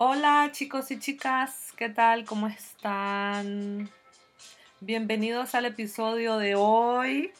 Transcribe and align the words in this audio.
Hola 0.00 0.50
chicos 0.52 0.92
y 0.92 1.00
chicas, 1.00 1.72
¿qué 1.76 1.88
tal? 1.88 2.24
¿Cómo 2.24 2.46
están? 2.46 3.90
Bienvenidos 4.78 5.56
al 5.56 5.64
episodio 5.64 6.38
de 6.38 6.54
hoy. 6.54 7.32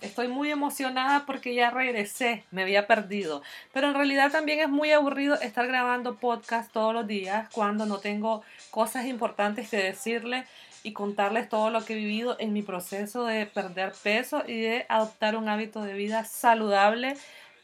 Estoy 0.00 0.26
muy 0.26 0.50
emocionada 0.50 1.26
porque 1.26 1.54
ya 1.54 1.70
regresé, 1.70 2.42
me 2.50 2.62
había 2.62 2.88
perdido. 2.88 3.44
Pero 3.72 3.86
en 3.86 3.94
realidad 3.94 4.32
también 4.32 4.58
es 4.58 4.68
muy 4.68 4.90
aburrido 4.90 5.40
estar 5.40 5.68
grabando 5.68 6.16
podcast 6.16 6.72
todos 6.72 6.92
los 6.92 7.06
días 7.06 7.48
cuando 7.52 7.86
no 7.86 7.98
tengo 7.98 8.42
cosas 8.72 9.06
importantes 9.06 9.70
que 9.70 9.76
decirles 9.76 10.48
y 10.82 10.92
contarles 10.94 11.48
todo 11.48 11.70
lo 11.70 11.84
que 11.84 11.92
he 11.92 11.96
vivido 11.96 12.34
en 12.40 12.52
mi 12.52 12.62
proceso 12.62 13.24
de 13.24 13.46
perder 13.46 13.92
peso 14.02 14.42
y 14.48 14.62
de 14.62 14.84
adoptar 14.88 15.36
un 15.36 15.48
hábito 15.48 15.80
de 15.82 15.94
vida 15.94 16.24
saludable 16.24 17.16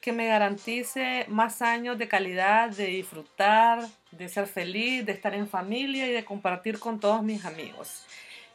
que 0.06 0.12
me 0.12 0.28
garantice 0.28 1.26
más 1.26 1.62
años 1.62 1.98
de 1.98 2.06
calidad, 2.06 2.70
de 2.70 2.86
disfrutar, 2.86 3.88
de 4.12 4.28
ser 4.28 4.46
feliz, 4.46 5.04
de 5.04 5.10
estar 5.10 5.34
en 5.34 5.48
familia 5.48 6.06
y 6.06 6.12
de 6.12 6.24
compartir 6.24 6.78
con 6.78 7.00
todos 7.00 7.24
mis 7.24 7.44
amigos. 7.44 8.06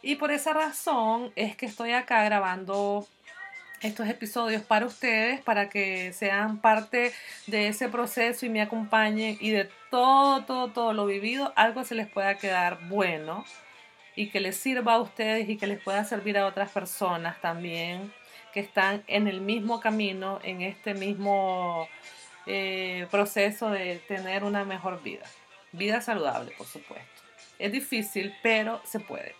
Y 0.01 0.15
por 0.15 0.31
esa 0.31 0.53
razón 0.53 1.33
es 1.35 1.57
que 1.57 1.65
estoy 1.65 1.91
acá 1.91 2.23
grabando 2.23 3.05
estos 3.81 4.07
episodios 4.07 4.61
para 4.61 4.85
ustedes, 4.85 5.41
para 5.41 5.67
que 5.67 6.13
sean 6.13 6.59
parte 6.59 7.11
de 7.47 7.67
ese 7.67 7.89
proceso 7.89 8.45
y 8.45 8.49
me 8.49 8.61
acompañen 8.61 9.37
y 9.41 9.49
de 9.49 9.69
todo, 9.89 10.45
todo, 10.45 10.71
todo 10.71 10.93
lo 10.93 11.05
vivido, 11.05 11.51
algo 11.57 11.83
se 11.83 11.95
les 11.95 12.07
pueda 12.07 12.37
quedar 12.37 12.79
bueno 12.87 13.43
y 14.15 14.29
que 14.29 14.39
les 14.39 14.55
sirva 14.55 14.93
a 14.93 15.01
ustedes 15.01 15.49
y 15.49 15.57
que 15.57 15.67
les 15.67 15.83
pueda 15.83 16.05
servir 16.05 16.37
a 16.37 16.45
otras 16.45 16.71
personas 16.71 17.41
también 17.41 18.13
que 18.53 18.59
están 18.59 19.03
en 19.07 19.27
el 19.27 19.41
mismo 19.41 19.79
camino, 19.79 20.39
en 20.43 20.61
este 20.61 20.93
mismo 20.93 21.87
eh, 22.45 23.07
proceso 23.11 23.69
de 23.69 23.97
tener 24.07 24.43
una 24.43 24.65
mejor 24.65 25.01
vida. 25.03 25.25
Vida 25.71 26.01
saludable, 26.01 26.51
por 26.57 26.67
supuesto. 26.67 27.07
Es 27.59 27.71
difícil, 27.71 28.33
pero 28.41 28.81
se 28.83 28.99
puede. 28.99 29.35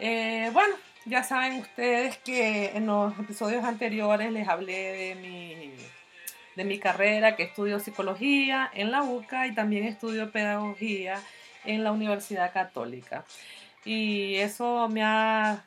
Eh, 0.00 0.50
bueno, 0.52 0.74
ya 1.04 1.22
saben 1.22 1.60
ustedes 1.60 2.18
que 2.18 2.72
en 2.74 2.86
los 2.86 3.18
episodios 3.18 3.64
anteriores 3.64 4.32
les 4.32 4.48
hablé 4.48 4.92
de 4.92 5.14
mi, 5.14 5.74
de 6.56 6.64
mi 6.64 6.78
carrera, 6.78 7.36
que 7.36 7.44
estudio 7.44 7.78
psicología 7.78 8.70
en 8.74 8.90
la 8.90 9.02
UCA 9.02 9.46
y 9.46 9.54
también 9.54 9.84
estudio 9.84 10.32
pedagogía 10.32 11.20
en 11.64 11.84
la 11.84 11.92
Universidad 11.92 12.52
Católica. 12.52 13.24
Y 13.84 14.36
eso 14.36 14.88
me 14.88 15.02
ha 15.04 15.64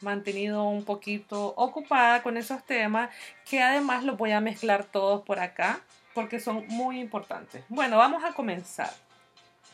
mantenido 0.00 0.64
un 0.64 0.84
poquito 0.84 1.54
ocupada 1.56 2.22
con 2.22 2.36
esos 2.36 2.64
temas 2.64 3.10
que 3.48 3.62
además 3.62 4.04
los 4.04 4.16
voy 4.16 4.32
a 4.32 4.40
mezclar 4.40 4.84
todos 4.84 5.22
por 5.22 5.38
acá 5.38 5.80
porque 6.14 6.40
son 6.40 6.66
muy 6.68 7.00
importantes. 7.00 7.64
Bueno, 7.68 7.98
vamos 7.98 8.24
a 8.24 8.32
comenzar. 8.32 8.90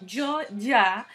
Yo 0.00 0.40
ya 0.50 1.06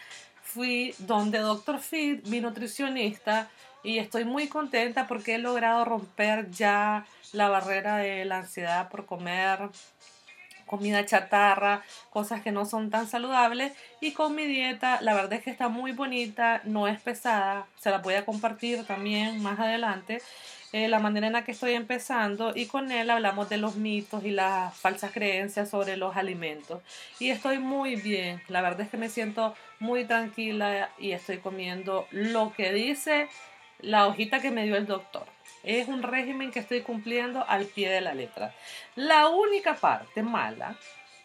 fui 0.42 0.94
donde 0.98 1.38
Dr. 1.38 1.78
Fit, 1.78 2.26
mi 2.26 2.40
nutricionista, 2.40 3.48
y 3.82 3.98
estoy 3.98 4.24
muy 4.24 4.48
contenta 4.48 5.06
porque 5.06 5.34
he 5.34 5.38
logrado 5.38 5.84
romper 5.84 6.50
ya 6.50 7.04
la 7.32 7.48
barrera 7.48 7.96
de 7.96 8.24
la 8.24 8.38
ansiedad 8.38 8.88
por 8.88 9.06
comer 9.06 9.70
comida 10.72 11.04
chatarra, 11.04 11.82
cosas 12.08 12.40
que 12.40 12.50
no 12.50 12.64
son 12.64 12.88
tan 12.88 13.06
saludables. 13.06 13.74
Y 14.00 14.12
con 14.12 14.34
mi 14.34 14.46
dieta, 14.46 15.02
la 15.02 15.12
verdad 15.12 15.34
es 15.34 15.42
que 15.42 15.50
está 15.50 15.68
muy 15.68 15.92
bonita, 15.92 16.62
no 16.64 16.88
es 16.88 16.98
pesada, 16.98 17.66
se 17.78 17.90
la 17.90 17.98
voy 17.98 18.14
a 18.14 18.24
compartir 18.24 18.86
también 18.86 19.42
más 19.42 19.60
adelante. 19.60 20.22
Eh, 20.72 20.88
la 20.88 20.98
manera 20.98 21.26
en 21.26 21.34
la 21.34 21.44
que 21.44 21.52
estoy 21.52 21.72
empezando 21.72 22.52
y 22.56 22.64
con 22.64 22.90
él 22.90 23.10
hablamos 23.10 23.50
de 23.50 23.58
los 23.58 23.76
mitos 23.76 24.24
y 24.24 24.30
las 24.30 24.74
falsas 24.74 25.12
creencias 25.12 25.68
sobre 25.68 25.98
los 25.98 26.16
alimentos. 26.16 26.80
Y 27.18 27.28
estoy 27.28 27.58
muy 27.58 27.96
bien, 27.96 28.40
la 28.48 28.62
verdad 28.62 28.80
es 28.80 28.88
que 28.88 28.96
me 28.96 29.10
siento 29.10 29.54
muy 29.78 30.06
tranquila 30.06 30.88
y 30.98 31.12
estoy 31.12 31.36
comiendo 31.36 32.06
lo 32.10 32.54
que 32.54 32.72
dice 32.72 33.28
la 33.82 34.06
hojita 34.06 34.40
que 34.40 34.50
me 34.50 34.64
dio 34.64 34.76
el 34.76 34.86
doctor. 34.86 35.26
Es 35.62 35.88
un 35.88 36.02
régimen 36.02 36.50
que 36.50 36.60
estoy 36.60 36.80
cumpliendo 36.80 37.44
al 37.46 37.66
pie 37.66 37.90
de 37.90 38.00
la 38.00 38.14
letra. 38.14 38.54
La 38.96 39.28
única 39.28 39.74
parte 39.74 40.22
mala 40.22 40.76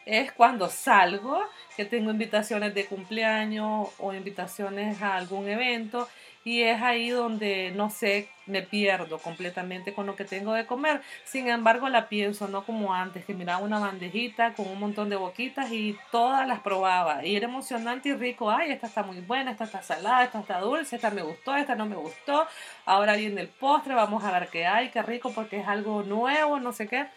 es 0.05 0.31
cuando 0.31 0.69
salgo, 0.69 1.41
que 1.75 1.85
tengo 1.85 2.11
invitaciones 2.11 2.73
de 2.73 2.85
cumpleaños 2.85 3.89
o 3.99 4.13
invitaciones 4.13 5.01
a 5.01 5.15
algún 5.15 5.49
evento 5.49 6.07
y 6.47 6.63
es 6.63 6.81
ahí 6.81 7.09
donde, 7.09 7.73
no 7.75 7.89
sé, 7.89 8.29
me 8.45 8.61
pierdo 8.61 9.19
completamente 9.19 9.93
con 9.93 10.05
lo 10.05 10.15
que 10.15 10.23
tengo 10.23 10.53
de 10.53 10.65
comer. 10.65 11.01
Sin 11.25 11.49
embargo, 11.49 11.89
la 11.89 12.07
pienso, 12.07 12.47
no 12.47 12.63
como 12.63 12.93
antes, 12.93 13.25
que 13.25 13.33
miraba 13.33 13.61
una 13.61 13.79
bandejita 13.79 14.53
con 14.53 14.65
un 14.69 14.79
montón 14.79 15.09
de 15.09 15.17
boquitas 15.17 15.69
y 15.73 15.97
todas 16.09 16.47
las 16.47 16.61
probaba. 16.61 17.25
Y 17.25 17.35
era 17.35 17.49
emocionante 17.49 18.07
y 18.07 18.13
rico. 18.13 18.49
Ay, 18.49 18.71
esta 18.71 18.87
está 18.87 19.03
muy 19.03 19.19
buena, 19.19 19.51
esta 19.51 19.65
está 19.65 19.81
salada, 19.81 20.23
esta 20.23 20.39
está 20.39 20.61
dulce, 20.61 20.95
esta 20.95 21.11
me 21.11 21.21
gustó, 21.21 21.53
esta 21.53 21.75
no 21.75 21.85
me 21.85 21.97
gustó. 21.97 22.47
Ahora 22.85 23.17
viene 23.17 23.41
el 23.41 23.49
postre, 23.49 23.93
vamos 23.93 24.23
a 24.23 24.31
ver 24.31 24.47
qué 24.47 24.65
hay, 24.65 24.87
qué 24.87 25.01
rico 25.01 25.33
porque 25.33 25.59
es 25.59 25.67
algo 25.67 26.03
nuevo, 26.03 26.61
no 26.61 26.71
sé 26.71 26.87
qué. 26.87 27.07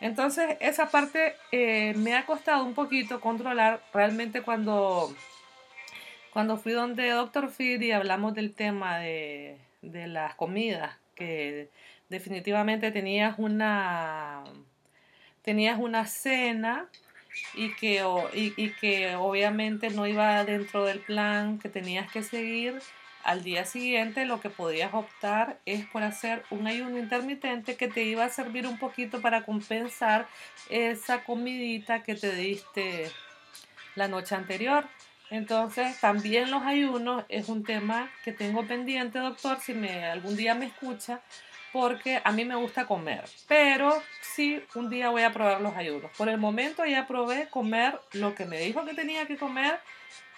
Entonces, 0.00 0.58
esa 0.60 0.90
parte 0.90 1.34
eh, 1.50 1.92
me 1.96 2.14
ha 2.14 2.24
costado 2.24 2.62
un 2.62 2.74
poquito 2.74 3.20
controlar 3.20 3.80
realmente 3.92 4.42
cuando 4.42 5.12
cuando 6.36 6.58
fui 6.58 6.72
donde 6.72 7.08
Dr. 7.08 7.48
Feed 7.48 7.80
y 7.80 7.92
hablamos 7.92 8.34
del 8.34 8.54
tema 8.54 8.98
de, 8.98 9.56
las 9.80 10.34
comidas, 10.34 10.94
que 11.14 11.70
definitivamente 12.10 12.90
tenías 12.90 13.38
una, 13.38 14.44
tenías 15.40 15.78
una 15.78 16.04
cena 16.04 16.90
y 17.54 17.74
que, 17.76 18.04
y, 18.34 18.70
que 18.72 19.16
obviamente 19.16 19.88
no 19.88 20.06
iba 20.06 20.44
dentro 20.44 20.84
del 20.84 20.98
plan 20.98 21.58
que 21.58 21.70
tenías 21.70 22.12
que 22.12 22.22
seguir, 22.22 22.82
al 23.24 23.42
día 23.42 23.64
siguiente 23.64 24.26
lo 24.26 24.38
que 24.38 24.50
podías 24.50 24.92
optar 24.92 25.58
es 25.64 25.86
por 25.86 26.02
hacer 26.02 26.42
un 26.50 26.66
ayuno 26.66 26.98
intermitente 26.98 27.76
que 27.76 27.88
te 27.88 28.02
iba 28.02 28.26
a 28.26 28.28
servir 28.28 28.66
un 28.66 28.78
poquito 28.78 29.22
para 29.22 29.46
compensar 29.46 30.28
esa 30.68 31.24
comidita 31.24 32.02
que 32.02 32.14
te 32.14 32.34
diste 32.34 33.10
la 33.94 34.06
noche 34.06 34.34
anterior. 34.34 34.86
Entonces, 35.30 35.98
también 36.00 36.50
los 36.50 36.62
ayunos 36.62 37.24
es 37.28 37.48
un 37.48 37.64
tema 37.64 38.10
que 38.24 38.32
tengo 38.32 38.66
pendiente, 38.66 39.18
doctor, 39.18 39.58
si 39.60 39.74
me, 39.74 40.04
algún 40.04 40.36
día 40.36 40.54
me 40.54 40.66
escucha, 40.66 41.20
porque 41.72 42.20
a 42.24 42.32
mí 42.32 42.44
me 42.44 42.54
gusta 42.54 42.86
comer, 42.86 43.24
pero 43.46 44.02
sí, 44.22 44.62
un 44.74 44.88
día 44.88 45.10
voy 45.10 45.22
a 45.22 45.32
probar 45.32 45.60
los 45.60 45.76
ayunos. 45.76 46.10
Por 46.16 46.28
el 46.28 46.38
momento 46.38 46.84
ya 46.86 47.06
probé 47.06 47.48
comer 47.48 48.00
lo 48.12 48.34
que 48.34 48.46
me 48.46 48.58
dijo 48.60 48.84
que 48.84 48.94
tenía 48.94 49.26
que 49.26 49.36
comer 49.36 49.80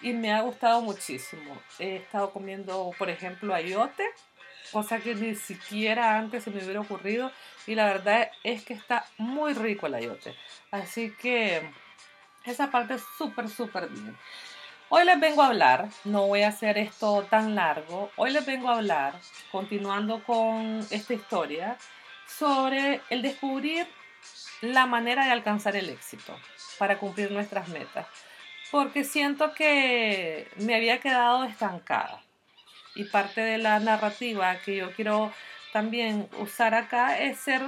y 0.01 0.11
me 0.13 0.33
ha 0.33 0.41
gustado 0.41 0.81
muchísimo. 0.81 1.57
He 1.77 1.97
estado 1.97 2.31
comiendo, 2.31 2.91
por 2.97 3.09
ejemplo, 3.09 3.53
ayote, 3.53 4.05
cosa 4.71 4.99
que 4.99 5.15
ni 5.15 5.35
siquiera 5.35 6.17
antes 6.17 6.43
se 6.43 6.51
me 6.51 6.63
hubiera 6.63 6.81
ocurrido 6.81 7.31
y 7.67 7.75
la 7.75 7.85
verdad 7.85 8.29
es 8.43 8.63
que 8.65 8.73
está 8.73 9.05
muy 9.17 9.53
rico 9.53 9.87
el 9.87 9.93
ayote. 9.93 10.35
Así 10.71 11.15
que 11.21 11.61
esa 12.45 12.71
parte 12.71 12.95
es 12.95 13.03
súper, 13.17 13.47
súper 13.49 13.87
bien. 13.89 14.17
Hoy 14.91 15.05
les 15.05 15.19
vengo 15.19 15.43
a 15.43 15.47
hablar, 15.47 15.87
no 16.03 16.25
voy 16.25 16.41
a 16.41 16.47
hacer 16.47 16.79
esto 16.79 17.21
tan 17.29 17.53
largo, 17.53 18.09
hoy 18.15 18.31
les 18.31 18.43
vengo 18.43 18.69
a 18.69 18.77
hablar, 18.77 19.13
continuando 19.51 20.23
con 20.23 20.79
esta 20.89 21.13
historia, 21.13 21.77
sobre 22.25 22.99
el 23.11 23.21
descubrir 23.21 23.85
la 24.61 24.87
manera 24.87 25.25
de 25.25 25.31
alcanzar 25.31 25.75
el 25.75 25.89
éxito 25.89 26.35
para 26.79 26.97
cumplir 26.97 27.29
nuestras 27.29 27.67
metas. 27.67 28.07
Porque 28.71 29.03
siento 29.03 29.53
que 29.53 30.47
me 30.55 30.73
había 30.73 30.99
quedado 30.99 31.43
estancada. 31.43 32.23
Y 32.95 33.03
parte 33.03 33.41
de 33.41 33.59
la 33.59 33.79
narrativa 33.79 34.57
que 34.57 34.77
yo 34.77 34.91
quiero 34.93 35.31
también 35.71 36.27
usar 36.39 36.73
acá 36.73 37.19
es 37.19 37.37
ser 37.37 37.61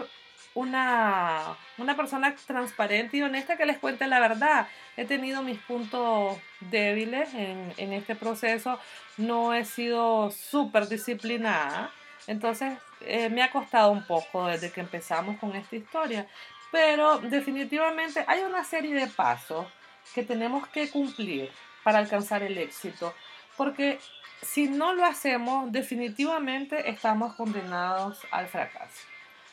una, 0.53 1.55
una 1.77 1.95
persona 1.95 2.35
transparente 2.45 3.17
y 3.17 3.21
honesta 3.21 3.57
que 3.57 3.65
les 3.65 3.77
cuente 3.77 4.07
la 4.07 4.19
verdad. 4.19 4.67
He 4.97 5.05
tenido 5.05 5.43
mis 5.43 5.59
puntos 5.59 6.37
débiles 6.59 7.33
en, 7.33 7.73
en 7.77 7.93
este 7.93 8.15
proceso, 8.15 8.79
no 9.17 9.53
he 9.53 9.65
sido 9.65 10.31
súper 10.31 10.87
disciplinada, 10.87 11.91
entonces 12.27 12.77
eh, 13.01 13.29
me 13.29 13.43
ha 13.43 13.51
costado 13.51 13.91
un 13.91 14.05
poco 14.05 14.47
desde 14.47 14.71
que 14.71 14.81
empezamos 14.81 15.37
con 15.39 15.55
esta 15.55 15.75
historia, 15.75 16.27
pero 16.71 17.19
definitivamente 17.19 18.23
hay 18.27 18.41
una 18.41 18.63
serie 18.63 18.93
de 18.93 19.07
pasos 19.07 19.67
que 20.13 20.23
tenemos 20.23 20.67
que 20.67 20.89
cumplir 20.89 21.51
para 21.83 21.99
alcanzar 21.99 22.43
el 22.43 22.57
éxito, 22.57 23.13
porque 23.57 23.99
si 24.41 24.67
no 24.67 24.93
lo 24.93 25.05
hacemos, 25.05 25.71
definitivamente 25.71 26.89
estamos 26.89 27.35
condenados 27.35 28.19
al 28.31 28.47
fracaso. 28.47 29.07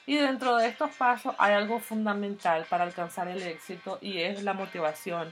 Y 0.08 0.16
dentro 0.16 0.56
de 0.56 0.68
estos 0.68 0.90
pasos 0.92 1.34
hay 1.36 1.52
algo 1.52 1.80
fundamental 1.80 2.64
para 2.70 2.84
alcanzar 2.84 3.28
el 3.28 3.42
éxito 3.42 3.98
y 4.00 4.22
es 4.22 4.42
la 4.42 4.54
motivación. 4.54 5.30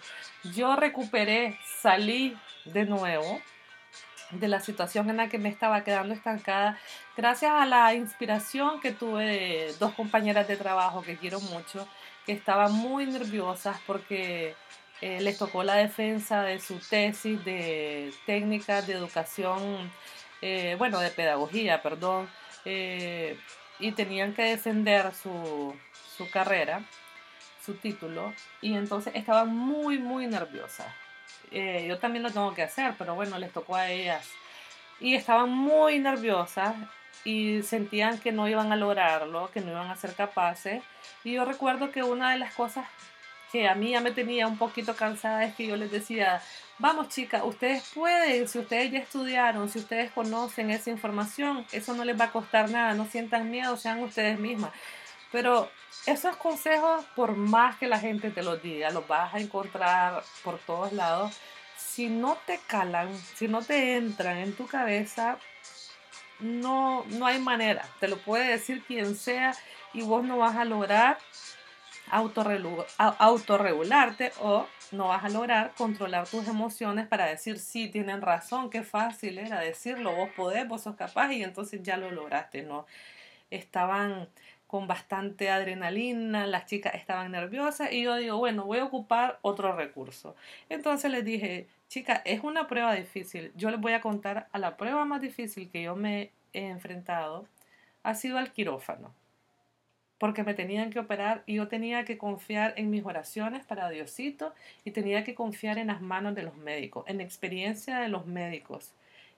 Yo 0.54 0.76
recuperé, 0.76 1.58
salí 1.80 2.36
de 2.66 2.84
nuevo 2.84 3.40
de 4.32 4.48
la 4.48 4.60
situación 4.60 5.08
en 5.08 5.16
la 5.16 5.30
que 5.30 5.38
me 5.38 5.48
estaba 5.48 5.82
quedando 5.82 6.12
estancada 6.12 6.78
gracias 7.16 7.52
a 7.52 7.64
la 7.64 7.94
inspiración 7.94 8.78
que 8.80 8.92
tuve 8.92 9.24
de 9.24 9.74
dos 9.80 9.94
compañeras 9.94 10.46
de 10.46 10.58
trabajo 10.58 11.00
que 11.00 11.16
quiero 11.16 11.40
mucho, 11.40 11.88
que 12.26 12.32
estaban 12.32 12.74
muy 12.74 13.06
nerviosas 13.06 13.78
porque 13.86 14.56
eh, 15.00 15.22
les 15.22 15.38
tocó 15.38 15.62
la 15.62 15.76
defensa 15.76 16.42
de 16.42 16.60
su 16.60 16.80
tesis 16.80 17.42
de 17.46 18.12
técnicas 18.26 18.86
de 18.86 18.92
educación, 18.92 19.90
eh, 20.42 20.74
bueno, 20.76 21.00
de 21.00 21.08
pedagogía, 21.08 21.80
perdón, 21.80 22.28
eh, 22.66 23.38
y 23.78 23.92
tenían 23.92 24.34
que 24.34 24.42
defender 24.42 25.12
su, 25.14 25.74
su 26.16 26.30
carrera, 26.30 26.82
su 27.64 27.74
título, 27.74 28.32
y 28.60 28.74
entonces 28.74 29.14
estaban 29.14 29.54
muy, 29.54 29.98
muy 29.98 30.26
nerviosas. 30.26 30.92
yo 31.50 31.98
también 31.98 32.22
lo 32.22 32.30
tengo 32.30 32.54
que 32.54 32.62
hacer, 32.62 32.94
pero 32.98 33.14
bueno, 33.14 33.38
les 33.38 33.52
tocó 33.52 33.76
a 33.76 33.90
ellas. 33.90 34.28
Y 35.00 35.14
estaban 35.14 35.50
muy 35.50 35.98
nerviosas 35.98 36.74
y 37.24 37.62
sentían 37.62 38.18
que 38.18 38.32
no 38.32 38.48
iban 38.48 38.72
a 38.72 38.76
lograrlo, 38.76 39.50
que 39.50 39.60
no 39.60 39.72
iban 39.72 39.90
a 39.90 39.96
ser 39.96 40.14
capaces. 40.14 40.82
Y 41.24 41.32
yo 41.32 41.44
recuerdo 41.44 41.90
que 41.90 42.02
una 42.02 42.32
de 42.32 42.38
las 42.38 42.54
cosas 42.54 42.86
que 43.52 43.68
a 43.68 43.74
mí 43.74 43.90
ya 43.90 44.00
me 44.00 44.10
tenía 44.10 44.46
un 44.46 44.58
poquito 44.58 44.94
cansada 44.96 45.44
es 45.44 45.54
que 45.54 45.66
yo 45.66 45.76
les 45.76 45.90
decía, 45.90 46.42
vamos 46.78 47.08
chicas, 47.08 47.42
ustedes 47.44 47.82
pueden, 47.94 48.48
si 48.48 48.58
ustedes 48.58 48.90
ya 48.92 48.98
estudiaron, 48.98 49.68
si 49.68 49.78
ustedes 49.78 50.10
conocen 50.12 50.70
esa 50.70 50.90
información, 50.90 51.64
eso 51.72 51.94
no 51.94 52.04
les 52.04 52.18
va 52.18 52.26
a 52.26 52.32
costar 52.32 52.70
nada, 52.70 52.94
no 52.94 53.06
sientan 53.06 53.50
miedo, 53.50 53.76
sean 53.76 54.00
ustedes 54.00 54.38
mismas. 54.38 54.72
Pero 55.32 55.70
esos 56.06 56.36
consejos, 56.36 57.04
por 57.16 57.36
más 57.36 57.76
que 57.76 57.88
la 57.88 57.98
gente 57.98 58.30
te 58.30 58.42
los 58.42 58.62
diga, 58.62 58.90
los 58.90 59.06
vas 59.08 59.34
a 59.34 59.40
encontrar 59.40 60.22
por 60.44 60.58
todos 60.58 60.92
lados. 60.92 61.36
Si 61.76 62.08
no 62.08 62.38
te 62.46 62.60
calan, 62.66 63.16
si 63.34 63.48
no 63.48 63.62
te 63.62 63.96
entran 63.96 64.38
en 64.38 64.54
tu 64.54 64.66
cabeza, 64.66 65.38
no, 66.40 67.04
no 67.08 67.26
hay 67.26 67.38
manera. 67.38 67.88
Te 68.00 68.08
lo 68.08 68.18
puede 68.18 68.48
decir 68.48 68.82
quien 68.86 69.16
sea 69.16 69.54
y 69.92 70.02
vos 70.02 70.24
no 70.24 70.38
vas 70.38 70.56
a 70.56 70.64
lograr 70.64 71.18
autorregularte 72.10 74.32
o 74.40 74.66
no 74.92 75.08
vas 75.08 75.24
a 75.24 75.28
lograr 75.28 75.72
controlar 75.76 76.28
tus 76.28 76.46
emociones 76.48 77.06
para 77.06 77.26
decir 77.26 77.58
sí, 77.58 77.88
tienen 77.88 78.22
razón, 78.22 78.70
qué 78.70 78.82
fácil 78.82 79.38
era 79.38 79.60
decirlo, 79.60 80.14
vos 80.14 80.30
podés, 80.36 80.66
vos 80.68 80.82
sos 80.82 80.96
capaz 80.96 81.32
y 81.32 81.42
entonces 81.42 81.82
ya 81.82 81.96
lo 81.96 82.10
lograste, 82.10 82.62
¿no? 82.62 82.86
Estaban 83.50 84.28
con 84.66 84.86
bastante 84.86 85.50
adrenalina, 85.50 86.46
las 86.46 86.66
chicas 86.66 86.94
estaban 86.94 87.32
nerviosas 87.32 87.92
y 87.92 88.02
yo 88.02 88.16
digo, 88.16 88.36
bueno, 88.38 88.64
voy 88.64 88.78
a 88.78 88.84
ocupar 88.84 89.38
otro 89.42 89.74
recurso. 89.76 90.34
Entonces 90.68 91.10
les 91.10 91.24
dije, 91.24 91.68
chicas, 91.88 92.22
es 92.24 92.42
una 92.42 92.66
prueba 92.66 92.94
difícil, 92.94 93.52
yo 93.56 93.70
les 93.70 93.80
voy 93.80 93.92
a 93.92 94.00
contar 94.00 94.48
a 94.52 94.58
la 94.58 94.76
prueba 94.76 95.04
más 95.04 95.20
difícil 95.20 95.70
que 95.70 95.82
yo 95.82 95.96
me 95.96 96.32
he 96.52 96.68
enfrentado, 96.68 97.46
ha 98.02 98.14
sido 98.14 98.38
al 98.38 98.52
quirófano 98.52 99.14
porque 100.18 100.42
me 100.42 100.54
tenían 100.54 100.90
que 100.90 100.98
operar 100.98 101.42
y 101.46 101.54
yo 101.54 101.68
tenía 101.68 102.04
que 102.04 102.16
confiar 102.16 102.74
en 102.76 102.90
mis 102.90 103.04
oraciones 103.04 103.64
para 103.64 103.90
Diosito 103.90 104.54
y 104.84 104.92
tenía 104.92 105.24
que 105.24 105.34
confiar 105.34 105.78
en 105.78 105.88
las 105.88 106.00
manos 106.00 106.34
de 106.34 106.42
los 106.42 106.56
médicos, 106.56 107.04
en 107.06 107.18
la 107.18 107.24
experiencia 107.24 107.98
de 107.98 108.08
los 108.08 108.26
médicos, 108.26 108.92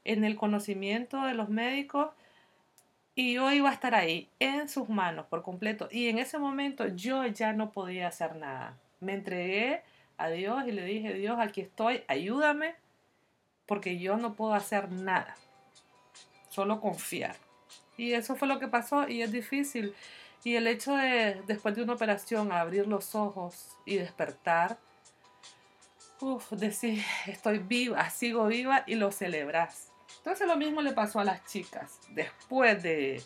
en 0.05 0.25
el 0.25 0.37
conocimiento 0.37 1.23
de 1.23 1.35
los 1.35 1.49
médicos 1.49 2.11
y 3.15 3.35
yo 3.35 3.51
iba 3.51 3.69
a 3.69 3.73
estar 3.73 3.97
ahí 3.97 4.29
en 4.39 4.69
sus 4.69 4.89
manos 4.89 5.27
por 5.27 5.43
completo 5.43 5.89
y 5.91 6.09
en 6.09 6.19
ese 6.19 6.39
momento 6.39 6.87
yo 6.87 7.27
ya 7.27 7.53
no 7.53 7.73
podía 7.73 8.07
hacer 8.07 8.37
nada. 8.37 8.79
Me 9.01 9.15
entregué 9.15 9.83
a 10.17 10.29
Dios 10.29 10.63
y 10.67 10.73
le 10.73 10.85
dije, 10.85 11.15
Dios, 11.15 11.39
aquí 11.41 11.63
estoy, 11.63 12.03
ayúdame 12.07 12.77
porque 13.67 13.99
yo 13.99 14.17
no 14.17 14.35
puedo 14.35 14.55
hacer 14.55 14.93
nada, 14.93 15.37
solo 16.49 16.81
confiar. 16.81 17.35
Y 17.97 18.13
eso 18.13 18.37
fue 18.37 18.47
lo 18.47 18.61
que 18.61 18.69
pasó 18.69 19.09
y 19.09 19.23
es 19.23 19.33
difícil 19.33 19.93
y 20.45 20.57
el 20.57 20.67
hecho 20.67 20.95
de, 20.95 21.43
después 21.47 21.75
de 21.75 21.83
una 21.83 21.95
operación, 21.95 22.53
abrir 22.53 22.87
los 22.87 23.15
ojos 23.15 23.77
y 23.85 23.97
despertar, 23.97 24.79
uff, 26.21 26.51
decir, 26.53 27.03
estoy 27.27 27.59
viva, 27.59 28.09
sigo 28.11 28.47
viva 28.47 28.85
y 28.87 28.95
lo 28.95 29.11
celebras. 29.11 29.93
Entonces 30.19 30.47
lo 30.47 30.57
mismo 30.57 30.81
le 30.83 30.93
pasó 30.93 31.21
a 31.21 31.25
las 31.25 31.45
chicas. 31.47 32.01
Después 32.11 32.83
de, 32.83 33.23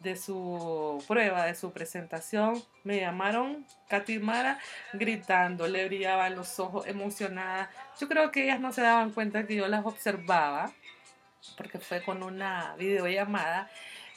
de 0.00 0.16
su 0.16 1.02
prueba, 1.06 1.46
de 1.46 1.54
su 1.54 1.72
presentación, 1.72 2.62
me 2.82 3.00
llamaron 3.00 3.66
Katimara 3.88 4.58
gritando, 4.92 5.66
le 5.66 5.86
brillaban 5.86 6.34
los 6.34 6.58
ojos, 6.60 6.86
emocionada. 6.86 7.70
Yo 8.00 8.08
creo 8.08 8.30
que 8.30 8.44
ellas 8.44 8.60
no 8.60 8.72
se 8.72 8.82
daban 8.82 9.12
cuenta 9.12 9.46
que 9.46 9.56
yo 9.56 9.68
las 9.68 9.84
observaba, 9.84 10.72
porque 11.56 11.78
fue 11.78 12.02
con 12.02 12.22
una 12.22 12.74
videollamada 12.76 13.70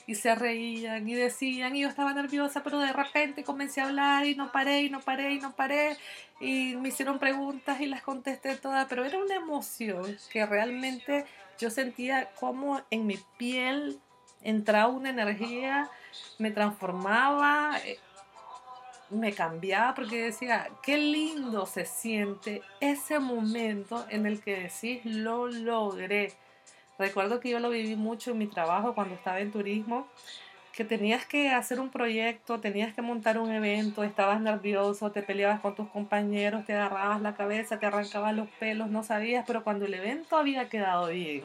y 0.07 0.15
se 0.15 0.33
reían 0.33 1.07
y 1.07 1.13
decían 1.13 1.75
y 1.75 1.81
yo 1.81 1.89
estaba 1.89 2.13
nerviosa, 2.13 2.63
pero 2.63 2.79
de 2.79 2.93
repente 2.93 3.43
comencé 3.43 3.81
a 3.81 3.85
hablar 3.85 4.25
y 4.25 4.35
no 4.35 4.51
paré 4.53 4.81
y 4.81 4.89
no 4.89 5.01
paré 5.01 5.33
y 5.33 5.39
no 5.39 5.51
paré 5.51 5.97
y 6.39 6.75
me 6.77 6.89
hicieron 6.89 7.19
preguntas 7.19 7.81
y 7.81 7.87
las 7.87 8.01
contesté 8.01 8.55
todas, 8.55 8.87
pero 8.87 9.03
era 9.03 9.19
una 9.19 9.35
emoción 9.35 10.17
que 10.31 10.45
realmente 10.45 11.25
yo 11.59 11.69
sentía 11.69 12.29
como 12.39 12.81
en 12.89 13.05
mi 13.05 13.19
piel 13.37 13.99
entraba 14.41 14.87
una 14.87 15.09
energía, 15.09 15.89
me 16.37 16.51
transformaba, 16.51 17.77
eh, 17.83 17.99
me 19.09 19.33
cambiaba 19.33 19.93
porque 19.93 20.23
decía, 20.23 20.69
qué 20.83 20.97
lindo 20.97 21.65
se 21.65 21.85
siente 21.85 22.61
ese 22.79 23.19
momento 23.19 24.05
en 24.09 24.25
el 24.25 24.41
que 24.41 24.69
decís, 24.69 25.03
lo 25.03 25.47
logré 25.47 26.33
Recuerdo 26.99 27.39
que 27.39 27.49
yo 27.49 27.59
lo 27.59 27.69
viví 27.69 27.95
mucho 27.95 28.31
en 28.31 28.39
mi 28.39 28.47
trabajo 28.47 28.95
cuando 28.95 29.13
estaba 29.13 29.39
en 29.39 29.51
turismo, 29.51 30.07
que 30.73 30.83
tenías 30.83 31.25
que 31.25 31.49
hacer 31.49 31.79
un 31.79 31.89
proyecto, 31.89 32.59
tenías 32.59 32.93
que 32.93 33.01
montar 33.01 33.37
un 33.39 33.51
evento, 33.51 34.03
estabas 34.03 34.41
nervioso, 34.41 35.11
te 35.11 35.21
peleabas 35.21 35.59
con 35.59 35.75
tus 35.75 35.87
compañeros, 35.89 36.65
te 36.65 36.73
agarrabas 36.73 37.21
la 37.21 37.35
cabeza, 37.35 37.79
te 37.79 37.85
arrancabas 37.85 38.35
los 38.35 38.47
pelos, 38.59 38.89
no 38.89 39.03
sabías, 39.03 39.43
pero 39.45 39.63
cuando 39.63 39.85
el 39.85 39.93
evento 39.93 40.37
había 40.37 40.69
quedado 40.69 41.07
bien 41.07 41.43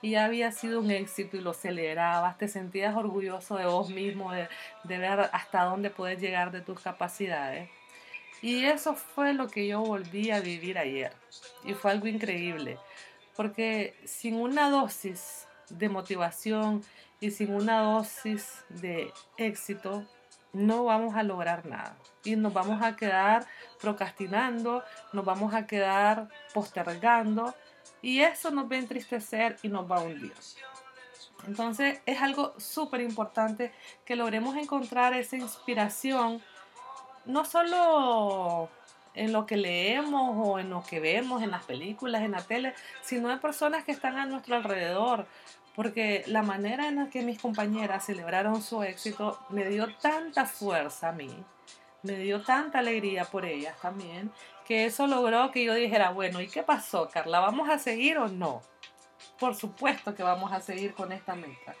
y 0.00 0.14
había 0.16 0.52
sido 0.52 0.80
un 0.80 0.90
éxito 0.90 1.36
y 1.36 1.40
lo 1.40 1.54
celebrabas, 1.54 2.38
te 2.38 2.48
sentías 2.48 2.96
orgulloso 2.96 3.56
de 3.56 3.66
vos 3.66 3.90
mismo, 3.90 4.32
de, 4.32 4.48
de 4.84 4.98
ver 4.98 5.28
hasta 5.32 5.64
dónde 5.64 5.90
puedes 5.90 6.20
llegar 6.20 6.50
de 6.52 6.60
tus 6.60 6.80
capacidades. 6.80 7.68
Y 8.42 8.64
eso 8.64 8.94
fue 8.94 9.34
lo 9.34 9.48
que 9.48 9.66
yo 9.66 9.80
volví 9.80 10.30
a 10.30 10.38
vivir 10.38 10.78
ayer. 10.78 11.12
Y 11.64 11.74
fue 11.74 11.90
algo 11.90 12.06
increíble 12.06 12.78
porque 13.38 13.94
sin 14.04 14.34
una 14.34 14.68
dosis 14.68 15.46
de 15.70 15.88
motivación 15.88 16.82
y 17.20 17.30
sin 17.30 17.54
una 17.54 17.82
dosis 17.82 18.64
de 18.68 19.12
éxito, 19.36 20.04
no 20.52 20.82
vamos 20.82 21.14
a 21.14 21.22
lograr 21.22 21.64
nada. 21.64 21.96
Y 22.24 22.34
nos 22.34 22.52
vamos 22.52 22.82
a 22.82 22.96
quedar 22.96 23.46
procrastinando, 23.80 24.82
nos 25.12 25.24
vamos 25.24 25.54
a 25.54 25.68
quedar 25.68 26.28
postergando 26.52 27.54
y 28.02 28.22
eso 28.22 28.50
nos 28.50 28.68
va 28.68 28.74
a 28.74 28.80
entristecer 28.80 29.56
y 29.62 29.68
nos 29.68 29.88
va 29.88 29.98
a 29.98 30.00
hundir. 30.00 30.34
Entonces 31.46 32.00
es 32.06 32.20
algo 32.20 32.58
súper 32.58 33.02
importante 33.02 33.72
que 34.04 34.16
logremos 34.16 34.56
encontrar 34.56 35.14
esa 35.14 35.36
inspiración, 35.36 36.42
no 37.24 37.44
solo 37.44 38.68
en 39.18 39.32
lo 39.32 39.46
que 39.46 39.56
leemos 39.56 40.34
o 40.36 40.58
en 40.58 40.70
lo 40.70 40.82
que 40.82 41.00
vemos 41.00 41.42
en 41.42 41.50
las 41.50 41.64
películas, 41.64 42.22
en 42.22 42.32
la 42.32 42.42
tele, 42.42 42.74
sino 43.02 43.28
de 43.28 43.36
personas 43.36 43.84
que 43.84 43.92
están 43.92 44.16
a 44.16 44.26
nuestro 44.26 44.56
alrededor. 44.56 45.26
Porque 45.74 46.24
la 46.26 46.42
manera 46.42 46.88
en 46.88 46.96
la 46.96 47.08
que 47.08 47.22
mis 47.22 47.40
compañeras 47.40 48.06
celebraron 48.06 48.62
su 48.62 48.82
éxito 48.82 49.38
me 49.50 49.64
dio 49.68 49.94
tanta 49.96 50.44
fuerza 50.44 51.10
a 51.10 51.12
mí, 51.12 51.30
me 52.02 52.18
dio 52.18 52.42
tanta 52.42 52.80
alegría 52.80 53.24
por 53.24 53.44
ellas 53.44 53.76
también, 53.80 54.32
que 54.66 54.86
eso 54.86 55.06
logró 55.06 55.50
que 55.50 55.64
yo 55.64 55.74
dijera, 55.74 56.10
bueno, 56.10 56.40
¿y 56.40 56.48
qué 56.48 56.62
pasó, 56.62 57.08
Carla? 57.08 57.40
¿Vamos 57.40 57.68
a 57.68 57.78
seguir 57.78 58.18
o 58.18 58.28
no? 58.28 58.60
Por 59.38 59.54
supuesto 59.54 60.14
que 60.14 60.22
vamos 60.22 60.52
a 60.52 60.60
seguir 60.60 60.94
con 60.94 61.12
esta 61.12 61.34
meta. 61.34 61.74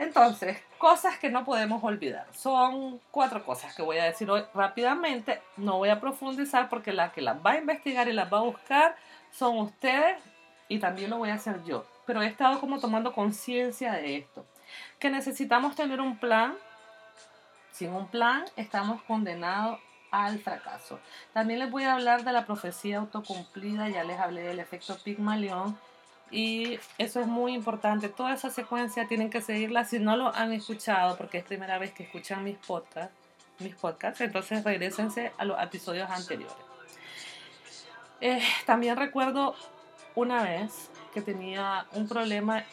Entonces, 0.00 0.56
cosas 0.78 1.18
que 1.18 1.28
no 1.28 1.44
podemos 1.44 1.84
olvidar. 1.84 2.26
Son 2.32 2.98
cuatro 3.10 3.44
cosas 3.44 3.74
que 3.74 3.82
voy 3.82 3.98
a 3.98 4.04
decir 4.04 4.30
hoy 4.30 4.42
rápidamente. 4.54 5.42
No 5.58 5.76
voy 5.76 5.90
a 5.90 6.00
profundizar 6.00 6.70
porque 6.70 6.90
la 6.90 7.12
que 7.12 7.20
las 7.20 7.36
va 7.44 7.50
a 7.50 7.58
investigar 7.58 8.08
y 8.08 8.14
las 8.14 8.32
va 8.32 8.38
a 8.38 8.44
buscar 8.44 8.96
son 9.30 9.58
ustedes 9.58 10.16
y 10.68 10.78
también 10.78 11.10
lo 11.10 11.18
voy 11.18 11.28
a 11.28 11.34
hacer 11.34 11.62
yo. 11.64 11.84
Pero 12.06 12.22
he 12.22 12.26
estado 12.26 12.58
como 12.60 12.80
tomando 12.80 13.12
conciencia 13.12 13.92
de 13.92 14.16
esto. 14.16 14.46
Que 14.98 15.10
necesitamos 15.10 15.76
tener 15.76 16.00
un 16.00 16.16
plan. 16.16 16.56
Sin 17.70 17.92
un 17.92 18.08
plan 18.08 18.46
estamos 18.56 19.02
condenados 19.02 19.80
al 20.10 20.38
fracaso. 20.38 20.98
También 21.34 21.58
les 21.58 21.70
voy 21.70 21.84
a 21.84 21.92
hablar 21.92 22.24
de 22.24 22.32
la 22.32 22.46
profecía 22.46 22.96
autocumplida. 22.96 23.90
Ya 23.90 24.02
les 24.04 24.18
hablé 24.18 24.44
del 24.44 24.60
efecto 24.60 24.96
Pigmalión 25.04 25.78
y 26.30 26.78
eso 26.98 27.20
es 27.20 27.26
muy 27.26 27.54
importante. 27.54 28.08
Toda 28.08 28.34
esa 28.34 28.50
secuencia 28.50 29.08
tienen 29.08 29.30
que 29.30 29.40
seguirla 29.40 29.84
si 29.84 29.98
no 29.98 30.16
lo 30.16 30.34
han 30.34 30.52
escuchado, 30.52 31.16
porque 31.16 31.38
es 31.38 31.44
primera 31.44 31.78
vez 31.78 31.92
que 31.92 32.04
escuchan 32.04 32.44
mis 32.44 32.56
podcasts. 32.56 33.14
Mis 33.58 33.74
podcasts 33.74 34.20
entonces 34.20 34.64
regresense 34.64 35.32
a 35.36 35.44
los 35.44 35.60
episodios 35.60 36.08
anteriores. 36.08 36.56
Eh, 38.20 38.42
también 38.66 38.96
recuerdo 38.96 39.54
una 40.14 40.42
vez 40.42 40.90
que 41.12 41.20
tenía 41.20 41.86
un 41.92 42.08
problema 42.08 42.64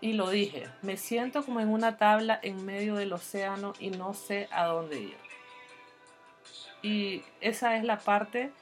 y 0.00 0.12
lo 0.12 0.30
dije. 0.30 0.68
Me 0.82 0.96
siento 0.96 1.44
como 1.44 1.60
en 1.60 1.68
una 1.68 1.96
tabla 1.96 2.38
en 2.42 2.64
medio 2.64 2.96
del 2.96 3.12
océano 3.12 3.72
y 3.78 3.90
no 3.90 4.14
sé 4.14 4.48
a 4.50 4.64
dónde 4.66 5.00
ir. 5.00 5.16
Y 6.82 7.22
esa 7.40 7.76
es 7.76 7.84
la 7.84 7.98
parte 7.98 8.52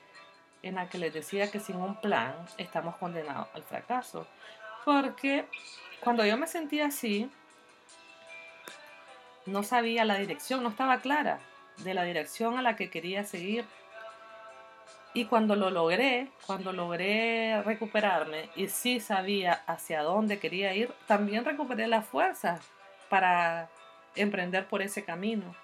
en 0.67 0.77
la 0.77 0.89
que 0.89 0.99
les 0.99 1.13
decía 1.13 1.51
que 1.51 1.61
sin 1.61 1.77
un 1.77 2.01
plan 2.01 2.35
estamos 2.59 2.97
condenados 2.97 3.49
al 3.55 3.63
fracaso. 3.63 4.27
Porque 4.85 5.47
cuando 6.01 6.25
yo 6.25 6.37
me 6.37 6.47
sentía 6.47 6.87
así, 6.87 7.31
no 9.47 9.63
sabía 9.63 10.05
la 10.05 10.17
dirección, 10.17 10.63
no 10.63 10.71
estaba 10.71 10.99
clara 10.99 11.39
de 11.79 11.95
la 11.95 12.05
dirección 12.05 12.59
a 12.59 12.63
la 12.63 12.77
que 12.77 12.91
quería 12.91 13.25
seguir. 13.25 13.65
Y 15.15 15.25
cuando 15.25 15.57
lo 15.57 15.71
logré, 15.71 16.31
cuando 16.47 16.73
logré 16.73 17.63
recuperarme 17.63 18.51
y 18.55 18.69
sí 18.69 19.01
sabía 19.01 19.63
hacia 19.67 20.03
dónde 20.03 20.39
quería 20.39 20.75
ir, 20.75 20.93
también 21.07 21.45
recuperé 21.45 21.87
la 21.87 22.03
fuerza 22.03 22.61
para 23.09 23.71
emprender 24.15 24.67
por 24.67 24.83
ese 24.83 25.05
camino. 25.05 25.55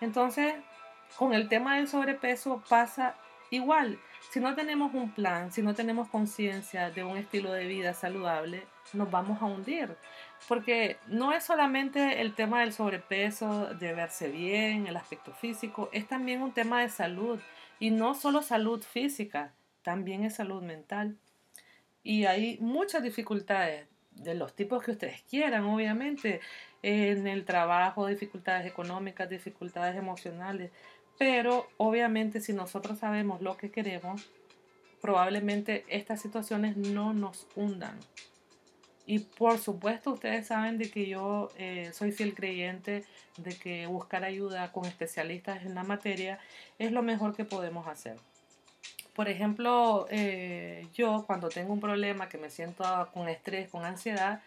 Entonces, 0.00 0.54
con 1.16 1.32
el 1.32 1.48
tema 1.48 1.76
del 1.76 1.88
sobrepeso 1.88 2.62
pasa 2.68 3.16
igual. 3.50 3.98
Si 4.30 4.40
no 4.40 4.54
tenemos 4.54 4.94
un 4.94 5.10
plan, 5.10 5.52
si 5.52 5.62
no 5.62 5.74
tenemos 5.74 6.08
conciencia 6.08 6.90
de 6.90 7.04
un 7.04 7.16
estilo 7.16 7.52
de 7.52 7.66
vida 7.66 7.92
saludable, 7.92 8.66
nos 8.92 9.10
vamos 9.10 9.42
a 9.42 9.46
hundir. 9.46 9.96
Porque 10.48 10.96
no 11.06 11.32
es 11.32 11.44
solamente 11.44 12.20
el 12.20 12.34
tema 12.34 12.60
del 12.60 12.72
sobrepeso, 12.72 13.74
de 13.74 13.92
verse 13.94 14.28
bien, 14.28 14.86
el 14.86 14.96
aspecto 14.96 15.32
físico, 15.32 15.90
es 15.92 16.08
también 16.08 16.42
un 16.42 16.52
tema 16.52 16.80
de 16.80 16.88
salud. 16.88 17.38
Y 17.78 17.90
no 17.90 18.14
solo 18.14 18.42
salud 18.42 18.82
física, 18.82 19.52
también 19.82 20.24
es 20.24 20.36
salud 20.36 20.62
mental. 20.62 21.16
Y 22.02 22.24
hay 22.24 22.58
muchas 22.60 23.02
dificultades 23.02 23.86
de 24.12 24.34
los 24.34 24.54
tipos 24.54 24.82
que 24.82 24.92
ustedes 24.92 25.22
quieran, 25.22 25.64
obviamente, 25.64 26.40
en 26.82 27.26
el 27.26 27.44
trabajo, 27.44 28.06
dificultades 28.06 28.66
económicas, 28.66 29.28
dificultades 29.28 29.96
emocionales, 29.96 30.70
pero 31.18 31.68
obviamente 31.76 32.40
si 32.40 32.52
nosotros 32.52 32.98
sabemos 32.98 33.42
lo 33.42 33.56
que 33.56 33.70
queremos, 33.70 34.30
probablemente 35.00 35.84
estas 35.88 36.20
situaciones 36.20 36.76
no 36.76 37.12
nos 37.12 37.46
hundan. 37.56 37.98
Y 39.04 39.18
por 39.18 39.58
supuesto 39.58 40.12
ustedes 40.12 40.46
saben 40.46 40.78
de 40.78 40.90
que 40.90 41.08
yo 41.08 41.50
eh, 41.56 41.90
soy 41.92 42.12
fiel 42.12 42.34
creyente 42.34 43.04
de 43.36 43.56
que 43.56 43.86
buscar 43.86 44.24
ayuda 44.24 44.70
con 44.70 44.84
especialistas 44.84 45.64
en 45.64 45.74
la 45.74 45.82
materia 45.82 46.38
es 46.78 46.92
lo 46.92 47.02
mejor 47.02 47.34
que 47.34 47.44
podemos 47.44 47.88
hacer. 47.88 48.16
Por 49.14 49.28
ejemplo, 49.28 50.06
eh, 50.08 50.86
yo 50.94 51.24
cuando 51.26 51.48
tengo 51.48 51.72
un 51.72 51.80
problema 51.80 52.28
que 52.28 52.38
me 52.38 52.48
siento 52.48 52.84
con 53.12 53.28
estrés, 53.28 53.68
con 53.68 53.84
ansiedad, 53.84 54.40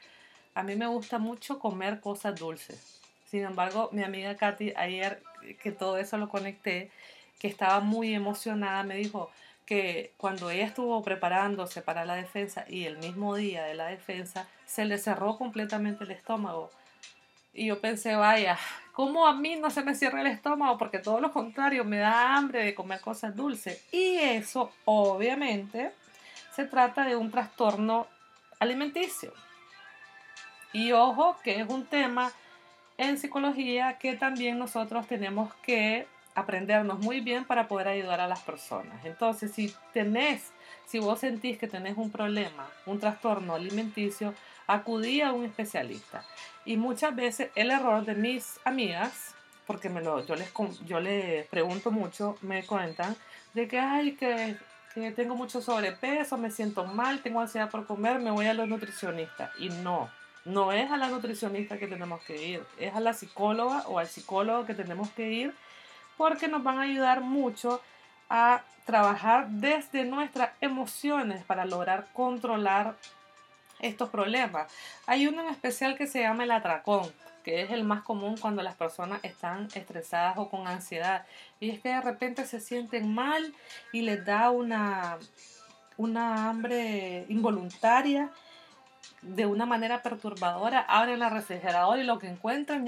a 0.55 0.63
mí 0.63 0.75
me 0.75 0.87
gusta 0.87 1.19
mucho 1.19 1.59
comer 1.59 1.99
cosas 1.99 2.39
dulces. 2.39 3.01
Sin 3.25 3.43
embargo, 3.43 3.89
mi 3.91 4.03
amiga 4.03 4.35
Katy, 4.35 4.73
ayer 4.75 5.21
que 5.53 5.71
todo 5.71 5.97
eso 5.97 6.17
lo 6.17 6.29
conecté, 6.29 6.91
que 7.39 7.47
estaba 7.47 7.79
muy 7.79 8.13
emocionada, 8.13 8.83
me 8.83 8.95
dijo 8.95 9.31
que 9.65 10.13
cuando 10.17 10.49
ella 10.49 10.65
estuvo 10.65 11.01
preparándose 11.03 11.81
para 11.81 12.05
la 12.05 12.15
defensa 12.15 12.65
y 12.69 12.85
el 12.85 12.97
mismo 12.97 13.35
día 13.35 13.63
de 13.63 13.73
la 13.73 13.87
defensa, 13.87 14.47
se 14.65 14.85
le 14.85 14.97
cerró 14.97 15.37
completamente 15.37 16.03
el 16.03 16.11
estómago. 16.11 16.69
Y 17.53 17.67
yo 17.67 17.79
pensé, 17.79 18.15
vaya, 18.15 18.57
¿cómo 18.93 19.25
a 19.27 19.33
mí 19.33 19.55
no 19.55 19.69
se 19.69 19.81
me 19.81 19.95
cierra 19.95 20.21
el 20.21 20.27
estómago? 20.27 20.77
Porque 20.77 20.99
todo 20.99 21.19
lo 21.19 21.31
contrario, 21.31 21.83
me 21.83 21.97
da 21.97 22.35
hambre 22.35 22.63
de 22.63 22.75
comer 22.75 22.99
cosas 22.99 23.35
dulces. 23.35 23.83
Y 23.91 24.17
eso, 24.17 24.71
obviamente, 24.83 25.91
se 26.55 26.65
trata 26.65 27.05
de 27.05 27.15
un 27.15 27.31
trastorno 27.31 28.07
alimenticio. 28.59 29.33
Y 30.73 30.91
ojo, 30.91 31.37
que 31.43 31.61
es 31.61 31.69
un 31.69 31.85
tema 31.85 32.31
en 32.97 33.17
psicología 33.17 33.97
que 33.97 34.15
también 34.15 34.57
nosotros 34.57 35.07
tenemos 35.07 35.53
que 35.55 36.07
aprendernos 36.35 36.99
muy 36.99 37.21
bien 37.21 37.45
para 37.45 37.67
poder 37.67 37.87
ayudar 37.87 38.19
a 38.19 38.27
las 38.27 38.41
personas. 38.41 39.03
Entonces, 39.05 39.51
si 39.51 39.73
tenés, 39.93 40.51
si 40.85 40.99
vos 40.99 41.19
sentís 41.19 41.57
que 41.57 41.67
tenés 41.67 41.97
un 41.97 42.11
problema, 42.11 42.67
un 42.85 42.99
trastorno 42.99 43.55
alimenticio, 43.55 44.33
acudí 44.67 45.21
a 45.21 45.31
un 45.31 45.45
especialista. 45.45 46.25
Y 46.65 46.77
muchas 46.77 47.15
veces 47.15 47.49
el 47.55 47.71
error 47.71 48.03
de 48.05 48.15
mis 48.15 48.59
amigas, 48.65 49.33
porque 49.65 49.89
me 49.89 50.01
lo, 50.01 50.25
yo, 50.25 50.35
les, 50.35 50.51
yo 50.85 50.99
les 50.99 51.47
pregunto 51.47 51.89
mucho, 51.89 52.37
me 52.41 52.65
cuentan 52.65 53.15
de 53.53 53.67
que, 53.67 53.79
ay, 53.79 54.15
que, 54.15 54.57
que 54.93 55.11
tengo 55.11 55.35
mucho 55.35 55.61
sobrepeso, 55.61 56.37
me 56.37 56.51
siento 56.51 56.85
mal, 56.85 57.21
tengo 57.21 57.39
ansiedad 57.39 57.69
por 57.69 57.85
comer, 57.85 58.19
me 58.19 58.31
voy 58.31 58.47
a 58.47 58.53
los 58.53 58.67
nutricionistas. 58.67 59.51
Y 59.57 59.69
no, 59.69 60.09
no 60.45 60.71
es 60.71 60.91
a 60.91 60.97
la 60.97 61.07
nutricionista 61.07 61.77
que 61.77 61.87
tenemos 61.87 62.23
que 62.23 62.41
ir, 62.41 62.63
es 62.79 62.93
a 62.93 62.99
la 62.99 63.13
psicóloga 63.13 63.83
o 63.87 63.99
al 63.99 64.07
psicólogo 64.07 64.65
que 64.65 64.75
tenemos 64.75 65.09
que 65.11 65.31
ir 65.31 65.53
porque 66.17 66.47
nos 66.47 66.63
van 66.63 66.77
a 66.77 66.83
ayudar 66.83 67.21
mucho 67.21 67.81
a 68.29 68.61
trabajar 68.85 69.49
desde 69.49 70.05
nuestras 70.05 70.51
emociones 70.61 71.43
para 71.43 71.65
lograr 71.65 72.07
controlar 72.13 72.95
estos 73.79 74.09
problemas. 74.09 74.71
Hay 75.05 75.27
uno 75.27 75.41
en 75.41 75.49
especial 75.49 75.97
que 75.97 76.07
se 76.07 76.21
llama 76.21 76.43
el 76.43 76.51
atracón, 76.51 77.11
que 77.43 77.61
es 77.61 77.71
el 77.71 77.83
más 77.83 78.03
común 78.03 78.37
cuando 78.37 78.63
las 78.63 78.75
personas 78.75 79.19
están 79.23 79.67
estresadas 79.73 80.37
o 80.37 80.49
con 80.49 80.67
ansiedad. 80.67 81.25
Y 81.59 81.71
es 81.71 81.79
que 81.79 81.89
de 81.89 82.01
repente 82.01 82.45
se 82.45 82.59
sienten 82.59 83.13
mal 83.13 83.53
y 83.91 84.01
les 84.01 84.23
da 84.25 84.49
una, 84.51 85.17
una 85.97 86.49
hambre 86.49 87.25
involuntaria 87.29 88.31
de 89.25 89.45
una 89.45 89.65
manera 89.65 90.03
perturbadora, 90.03 90.81
abren 90.81 91.19
la 91.19 91.29
refrigeradora 91.29 92.01
y 92.01 92.05
lo 92.05 92.19
que 92.19 92.27
encuentran, 92.27 92.87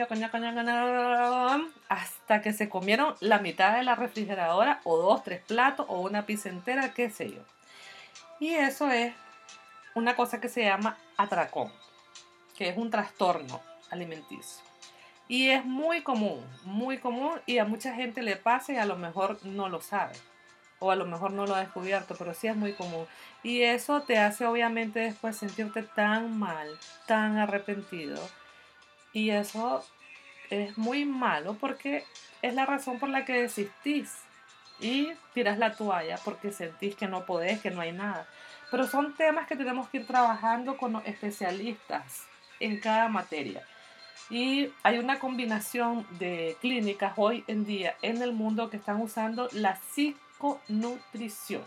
hasta 1.89 2.41
que 2.41 2.53
se 2.53 2.69
comieron 2.69 3.15
la 3.19 3.39
mitad 3.39 3.75
de 3.75 3.83
la 3.83 3.95
refrigeradora, 3.95 4.79
o 4.83 4.97
dos, 4.97 5.23
tres 5.23 5.41
platos, 5.41 5.85
o 5.89 6.01
una 6.01 6.25
pizza 6.25 6.49
entera, 6.49 6.93
qué 6.93 7.09
sé 7.09 7.31
yo. 7.31 7.41
Y 8.39 8.53
eso 8.53 8.89
es 8.91 9.13
una 9.95 10.15
cosa 10.15 10.39
que 10.39 10.49
se 10.49 10.63
llama 10.63 10.97
atracón, 11.17 11.71
que 12.55 12.69
es 12.69 12.77
un 12.77 12.91
trastorno 12.91 13.61
alimenticio. 13.89 14.63
Y 15.27 15.49
es 15.49 15.65
muy 15.65 16.03
común, 16.03 16.45
muy 16.63 16.99
común, 16.99 17.41
y 17.45 17.57
a 17.57 17.65
mucha 17.65 17.93
gente 17.93 18.21
le 18.21 18.35
pasa 18.35 18.73
y 18.73 18.77
a 18.77 18.85
lo 18.85 18.95
mejor 18.95 19.43
no 19.43 19.69
lo 19.69 19.81
sabe 19.81 20.13
o 20.79 20.91
a 20.91 20.95
lo 20.95 21.05
mejor 21.05 21.31
no 21.31 21.45
lo 21.45 21.55
ha 21.55 21.61
descubierto, 21.61 22.15
pero 22.17 22.33
sí 22.33 22.47
es 22.47 22.55
muy 22.55 22.73
común. 22.73 23.05
Y 23.43 23.61
eso 23.61 24.01
te 24.01 24.17
hace 24.17 24.45
obviamente 24.45 24.99
después 24.99 25.35
sentirte 25.35 25.83
tan 25.83 26.37
mal, 26.37 26.67
tan 27.05 27.37
arrepentido. 27.37 28.17
Y 29.13 29.31
eso 29.31 29.83
es 30.49 30.77
muy 30.77 31.05
malo 31.05 31.57
porque 31.59 32.03
es 32.41 32.53
la 32.53 32.65
razón 32.65 32.99
por 32.99 33.09
la 33.09 33.25
que 33.25 33.41
desistís 33.41 34.15
y 34.79 35.09
tiras 35.33 35.57
la 35.57 35.73
toalla 35.73 36.19
porque 36.23 36.51
sentís 36.51 36.95
que 36.95 37.07
no 37.07 37.25
podés, 37.25 37.59
que 37.59 37.71
no 37.71 37.81
hay 37.81 37.91
nada. 37.91 38.27
Pero 38.69 38.85
son 38.85 39.15
temas 39.15 39.47
que 39.47 39.55
tenemos 39.55 39.89
que 39.89 39.97
ir 39.97 40.07
trabajando 40.07 40.77
con 40.77 40.93
los 40.93 41.05
especialistas 41.05 42.27
en 42.59 42.79
cada 42.79 43.07
materia. 43.07 43.65
Y 44.29 44.71
hay 44.83 44.99
una 44.99 45.19
combinación 45.19 46.05
de 46.19 46.57
clínicas 46.59 47.13
hoy 47.15 47.45
en 47.47 47.65
día 47.65 47.95
en 48.01 48.21
el 48.21 48.33
mundo 48.33 48.69
que 48.69 48.77
están 48.77 49.01
usando 49.01 49.47
la 49.53 49.77
psicología 49.77 50.26
nutrición 50.67 51.63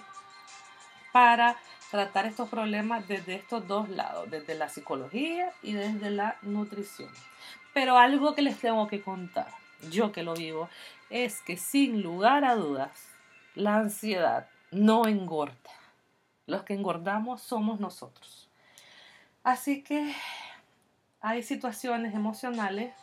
para 1.12 1.57
tratar 1.91 2.27
estos 2.27 2.49
problemas 2.49 3.07
desde 3.09 3.35
estos 3.35 3.67
dos 3.67 3.89
lados, 3.89 4.31
desde 4.31 4.55
la 4.55 4.69
psicología 4.69 5.53
y 5.62 5.73
desde 5.73 6.11
la 6.11 6.37
nutrición. 6.43 7.11
Pero 7.75 7.99
algo 7.99 8.35
que 8.35 8.43
les 8.43 8.59
tengo 8.59 8.87
que 8.87 9.03
contar, 9.03 9.49
yo 9.91 10.12
que 10.12 10.23
lo 10.23 10.35
vivo, 10.35 10.69
es 11.09 11.41
que 11.43 11.57
sin 11.57 12.03
lugar 12.03 12.45
a 12.45 12.55
dudas, 12.55 13.09
la 13.55 13.77
ansiedad 13.77 14.49
no 14.71 15.07
engorda. 15.07 15.55
Los 16.47 16.62
que 16.62 16.75
engordamos 16.75 17.43
somos 17.43 17.81
nosotros. 17.81 18.49
Así 19.43 19.83
que 19.83 20.15
hay 21.21 21.43
situaciones 21.43 22.15
emocionales 22.15 22.95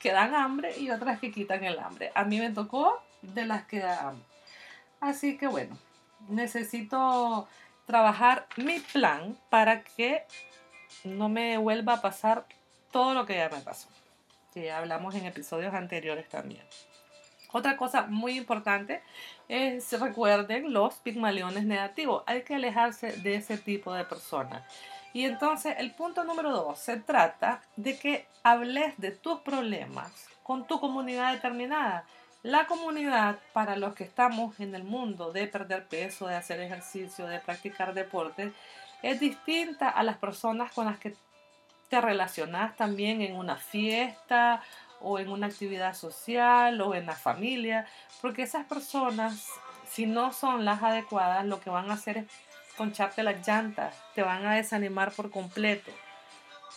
que 0.00 0.12
dan 0.12 0.34
hambre 0.34 0.78
y 0.78 0.90
otras 0.90 1.18
que 1.18 1.32
quitan 1.32 1.64
el 1.64 1.78
hambre. 1.78 2.12
A 2.14 2.24
mí 2.24 2.38
me 2.38 2.50
tocó 2.50 3.00
de 3.22 3.44
las 3.46 3.64
que 3.64 3.80
dan 3.80 4.06
hambre. 4.06 4.35
Así 5.06 5.38
que 5.38 5.46
bueno, 5.46 5.78
necesito 6.28 7.46
trabajar 7.86 8.48
mi 8.56 8.80
plan 8.80 9.38
para 9.50 9.84
que 9.84 10.24
no 11.04 11.28
me 11.28 11.58
vuelva 11.58 11.94
a 11.94 12.02
pasar 12.02 12.44
todo 12.90 13.14
lo 13.14 13.24
que 13.24 13.36
ya 13.36 13.48
me 13.48 13.60
pasó. 13.60 13.88
Que 14.52 14.72
hablamos 14.72 15.14
en 15.14 15.26
episodios 15.26 15.72
anteriores 15.74 16.28
también. 16.28 16.66
Otra 17.52 17.76
cosa 17.76 18.08
muy 18.08 18.36
importante 18.36 19.00
es 19.48 19.92
recuerden 20.00 20.72
los 20.72 20.94
pigmaleones 20.96 21.64
negativos. 21.64 22.24
Hay 22.26 22.42
que 22.42 22.56
alejarse 22.56 23.12
de 23.12 23.36
ese 23.36 23.58
tipo 23.58 23.94
de 23.94 24.04
personas. 24.04 24.64
Y 25.12 25.24
entonces 25.24 25.76
el 25.78 25.92
punto 25.92 26.24
número 26.24 26.50
dos 26.50 26.80
se 26.80 26.96
trata 26.96 27.62
de 27.76 27.96
que 27.96 28.26
hables 28.42 28.98
de 28.98 29.12
tus 29.12 29.38
problemas 29.42 30.26
con 30.42 30.66
tu 30.66 30.80
comunidad 30.80 31.32
determinada. 31.32 32.04
La 32.42 32.66
comunidad 32.66 33.38
para 33.52 33.76
los 33.76 33.94
que 33.94 34.04
estamos 34.04 34.60
en 34.60 34.74
el 34.74 34.84
mundo 34.84 35.32
de 35.32 35.46
perder 35.48 35.86
peso, 35.86 36.26
de 36.26 36.36
hacer 36.36 36.60
ejercicio, 36.60 37.26
de 37.26 37.40
practicar 37.40 37.92
deporte, 37.94 38.52
es 39.02 39.18
distinta 39.20 39.88
a 39.88 40.02
las 40.02 40.16
personas 40.18 40.72
con 40.72 40.86
las 40.86 40.98
que 40.98 41.14
te 41.88 42.00
relacionas 42.00 42.76
también 42.76 43.22
en 43.22 43.36
una 43.36 43.56
fiesta 43.56 44.62
o 45.00 45.18
en 45.18 45.28
una 45.28 45.46
actividad 45.46 45.94
social 45.94 46.80
o 46.80 46.94
en 46.94 47.06
la 47.06 47.14
familia, 47.14 47.86
porque 48.20 48.42
esas 48.42 48.64
personas 48.66 49.50
si 49.88 50.06
no 50.06 50.32
son 50.32 50.64
las 50.64 50.82
adecuadas, 50.82 51.46
lo 51.46 51.60
que 51.60 51.70
van 51.70 51.90
a 51.90 51.94
hacer 51.94 52.18
es 52.18 52.26
poncharte 52.76 53.22
las 53.22 53.46
llantas, 53.46 53.94
te 54.14 54.22
van 54.22 54.44
a 54.46 54.54
desanimar 54.54 55.12
por 55.12 55.30
completo 55.30 55.90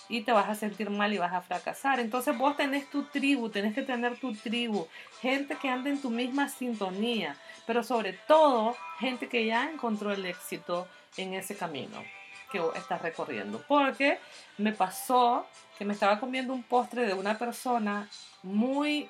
y 0.10 0.22
te 0.22 0.32
vas 0.32 0.50
a 0.50 0.56
sentir 0.56 0.90
mal 0.90 1.14
y 1.14 1.20
vas 1.20 1.34
a 1.34 1.42
fracasar. 1.42 2.00
Entonces 2.00 2.38
vos 2.38 2.58
tenés 2.58 2.90
tu 2.90 3.04
tribu, 3.04 3.50
tenés 3.50 3.74
que 3.74 3.84
tener 3.84 4.18
tu 4.18 4.34
tribu, 4.34 4.88
gente 5.22 5.56
que 5.56 5.70
ande 5.70 5.92
en 5.92 6.02
tu 6.02 6.10
misma 6.10 6.50
sintonía, 6.50 7.38
pero 7.66 7.84
sobre 7.84 8.14
todo 8.14 8.76
gente 9.00 9.30
que 9.30 9.46
ya 9.46 9.70
encontró 9.70 10.12
el 10.12 10.26
éxito 10.26 10.88
en 11.16 11.36
ese 11.36 11.56
camino 11.56 12.04
que 12.52 12.60
estás 12.76 13.02
recorriendo. 13.02 13.64
Porque 13.68 14.18
me 14.58 14.74
pasó 14.74 15.46
que 15.78 15.86
me 15.86 15.94
estaba 15.94 16.20
comiendo 16.20 16.54
un 16.54 16.64
postre 16.64 17.06
de 17.06 17.14
una 17.14 17.38
persona 17.38 18.10
muy 18.42 19.08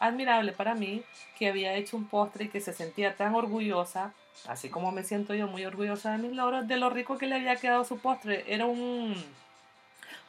admirable 0.00 0.52
para 0.52 0.74
mí, 0.74 1.02
que 1.38 1.48
había 1.48 1.74
hecho 1.74 1.96
un 1.96 2.06
postre 2.06 2.46
y 2.46 2.48
que 2.48 2.60
se 2.60 2.72
sentía 2.72 3.16
tan 3.16 3.34
orgullosa, 3.34 4.12
así 4.48 4.70
como 4.70 4.92
me 4.92 5.04
siento 5.04 5.34
yo 5.34 5.46
muy 5.46 5.64
orgullosa 5.64 6.12
de 6.12 6.18
mis 6.18 6.32
logros, 6.32 6.66
de 6.66 6.78
lo 6.78 6.90
rico 6.90 7.18
que 7.18 7.26
le 7.26 7.36
había 7.36 7.56
quedado 7.56 7.84
su 7.84 7.98
postre. 7.98 8.44
Era 8.48 8.64
un 8.64 9.14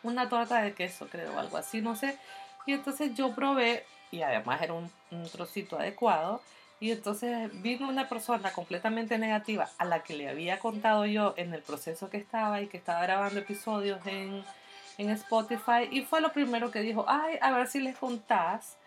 una 0.04 0.30
torta 0.30 0.62
de 0.62 0.74
queso, 0.74 1.08
creo, 1.08 1.40
algo 1.40 1.58
así, 1.58 1.82
no 1.82 1.96
sé. 1.96 2.18
Y 2.66 2.74
entonces 2.74 3.14
yo 3.16 3.34
probé, 3.34 3.86
y 4.12 4.22
además 4.22 4.62
era 4.62 4.74
un, 4.74 4.92
trocito 5.32 5.78
adecuado, 5.78 6.42
y 6.80 6.92
entonces 6.92 7.50
vino 7.62 7.88
una 7.88 8.10
persona 8.10 8.52
completamente 8.52 9.18
negativa 9.18 9.70
a 9.78 9.86
la 9.86 10.04
que 10.04 10.16
le 10.16 10.30
había 10.30 10.60
contado 10.60 11.06
yo 11.06 11.34
en 11.38 11.54
el 11.54 11.62
proceso 11.62 12.10
que 12.10 12.18
estaba 12.18 12.62
y 12.62 12.68
que 12.68 12.78
estaba 12.78 13.04
grabando 13.04 13.40
episodios 13.40 14.06
en, 14.08 14.44
en 14.98 15.10
Spotify, 15.12 15.88
y 15.92 16.02
fue 16.02 16.22
lo 16.22 16.32
primero 16.32 16.72
que 16.72 16.80
dijo, 16.80 17.06
ay, 17.08 17.38
a 17.42 17.52
ver 17.52 17.68
si 17.68 17.80
les 17.80 17.98
contás 17.98 18.78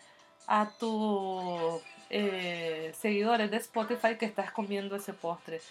a 0.47 0.69
tus 0.79 1.81
eh, 2.09 2.93
seguidores 2.99 3.49
de 3.49 3.57
Spotify 3.57 4.15
que 4.17 4.25
estás 4.25 4.51
comiendo 4.51 4.95
ese 4.95 5.13
postre 5.13 5.61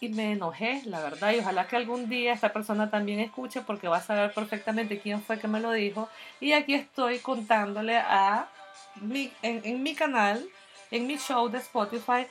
y 0.00 0.08
me 0.08 0.32
enojé, 0.32 0.82
la 0.86 1.00
verdad, 1.00 1.32
y 1.32 1.40
ojalá 1.40 1.66
que 1.66 1.76
algún 1.76 2.08
día 2.08 2.32
esta 2.32 2.52
persona 2.52 2.90
también 2.90 3.20
escuche 3.20 3.60
porque 3.60 3.86
va 3.86 3.98
a 3.98 4.02
saber 4.02 4.32
perfectamente 4.32 4.98
quién 4.98 5.22
fue 5.22 5.38
que 5.38 5.46
me 5.46 5.60
lo 5.60 5.72
dijo. 5.72 6.08
Y 6.40 6.52
aquí 6.52 6.74
estoy 6.74 7.18
contándole 7.18 7.98
a 7.98 8.48
mi, 8.96 9.30
en, 9.42 9.82
mi 9.82 9.94
canal, 9.94 10.42
en 10.90 11.06
mi 11.06 11.18
show 11.18 11.50
de 11.50 11.58
Spotify, 11.58 12.26